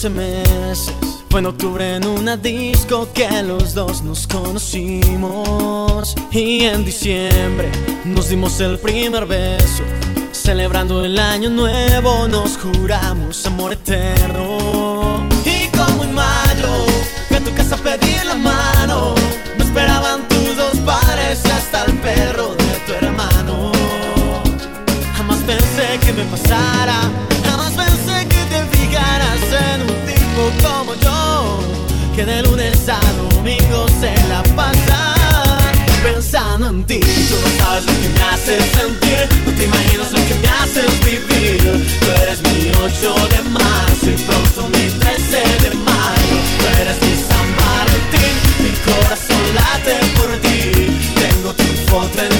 Fue 0.00 1.40
en 1.40 1.46
octubre 1.46 1.96
en 1.96 2.06
una 2.06 2.34
disco 2.38 3.06
que 3.12 3.28
los 3.42 3.74
dos 3.74 4.00
nos 4.00 4.26
conocimos. 4.26 6.14
Y 6.30 6.62
en 6.62 6.86
diciembre 6.86 7.70
nos 8.06 8.30
dimos 8.30 8.58
el 8.60 8.78
primer 8.78 9.26
beso. 9.26 9.82
Celebrando 10.32 11.04
el 11.04 11.18
año 11.18 11.50
nuevo 11.50 12.26
nos 12.28 12.56
juramos 12.56 13.44
amor 13.44 13.74
eterno. 13.74 15.28
Y 15.44 15.68
como 15.76 16.04
en 16.04 16.14
mayo, 16.14 16.86
fui 17.28 17.36
a 17.36 17.40
tu 17.44 17.54
casa 17.54 17.74
a 17.74 17.78
pedir 17.78 18.24
la 18.24 18.36
mano. 18.36 19.14
Me 19.58 19.64
esperaban 19.64 20.26
tus 20.28 20.56
dos 20.56 20.76
pares 20.78 21.44
hasta 21.44 21.84
el 21.84 21.92
perro. 21.98 22.49
Tú 36.86 36.94
no 36.96 37.64
sabes 37.64 37.84
lo 37.84 37.92
que 38.00 38.08
me 38.08 38.22
haces 38.22 38.64
sentir, 38.72 39.28
no 39.44 39.52
te 39.52 39.64
imaginas 39.64 40.12
lo 40.12 40.18
que 40.26 40.34
me 40.34 40.48
haces 40.48 41.04
vivir. 41.04 41.86
Tú 42.00 42.06
eres 42.22 42.40
mi 42.42 42.70
8 42.70 43.14
de 43.28 43.50
marzo 43.50 44.06
y 44.06 44.16
pronto 44.22 44.68
mi 44.68 44.88
13 44.98 45.36
de 45.62 45.74
mayo. 45.76 46.36
Tú 46.58 46.66
eres 46.80 46.96
mi 47.02 47.14
San 47.28 47.48
Valentín, 47.60 48.34
mi 48.62 48.72
corazón 48.84 49.54
late 49.54 49.96
por 50.16 50.30
ti. 50.38 50.88
Tengo 51.20 51.52
tu 51.52 51.64
foto 51.90 52.22
en 52.22 52.39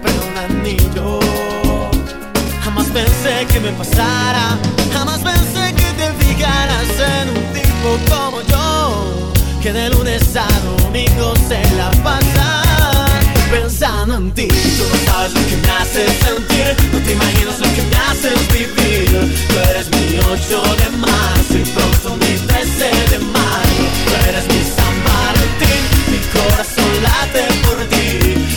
pensé 2.93 3.45
que 3.51 3.59
me 3.59 3.71
pasara, 3.71 4.57
jamás 4.93 5.19
pensé 5.19 5.73
que 5.73 5.89
te 5.99 6.07
fijaras 6.23 6.89
en 7.19 7.29
un 7.29 7.43
tipo 7.53 7.89
como 8.13 8.41
yo, 8.41 9.31
que 9.61 9.71
de 9.71 9.89
lunes 9.89 10.35
a 10.35 10.47
domingo 10.81 11.33
se 11.47 11.59
la 11.75 11.89
pasa 12.03 12.61
pensando 13.51 14.15
en 14.17 14.31
ti. 14.31 14.47
Tú 14.47 14.83
no 14.89 15.11
sabes 15.11 15.33
lo 15.33 15.41
que 15.47 15.57
me 15.57 15.69
haces 15.69 16.11
sentir, 16.25 16.75
no 16.93 16.99
te 16.99 17.11
imaginas 17.11 17.59
lo 17.59 17.67
que 17.75 17.83
me 17.83 17.97
haces 18.09 18.39
vivir. 18.51 19.35
Tú 19.47 19.55
eres 19.69 19.89
mi 19.89 20.19
8 20.19 20.61
de 20.81 20.97
marzo 20.97 21.53
y 21.53 21.63
pronto 21.75 22.15
mi 22.17 22.33
13 22.47 22.85
de 23.11 23.19
mayo. 23.19 23.85
Tú 24.05 24.11
eres 24.29 24.45
mi 24.47 24.61
San 24.75 24.95
Valentín, 25.07 25.81
mi 26.11 26.19
corazón 26.35 26.91
late 27.03 27.43
por 27.63 27.77
ti. 27.91 28.09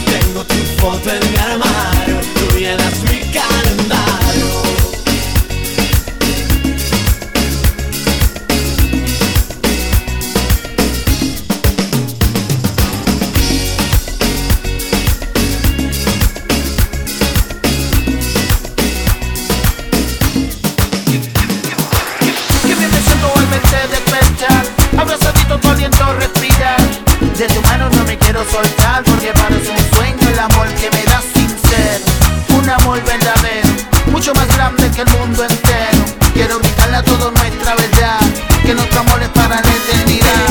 Tengo 0.07 0.45
tu 0.45 0.61
foto 0.81 1.11
en 1.11 1.31
mi 1.31 1.37
armario, 1.39 2.21
tú 2.35 2.59
llenas 2.59 2.95
mi 3.11 3.19
calendario. 3.33 3.64
para 39.49 39.61
la 39.61 39.77
eternidad. 39.77 40.44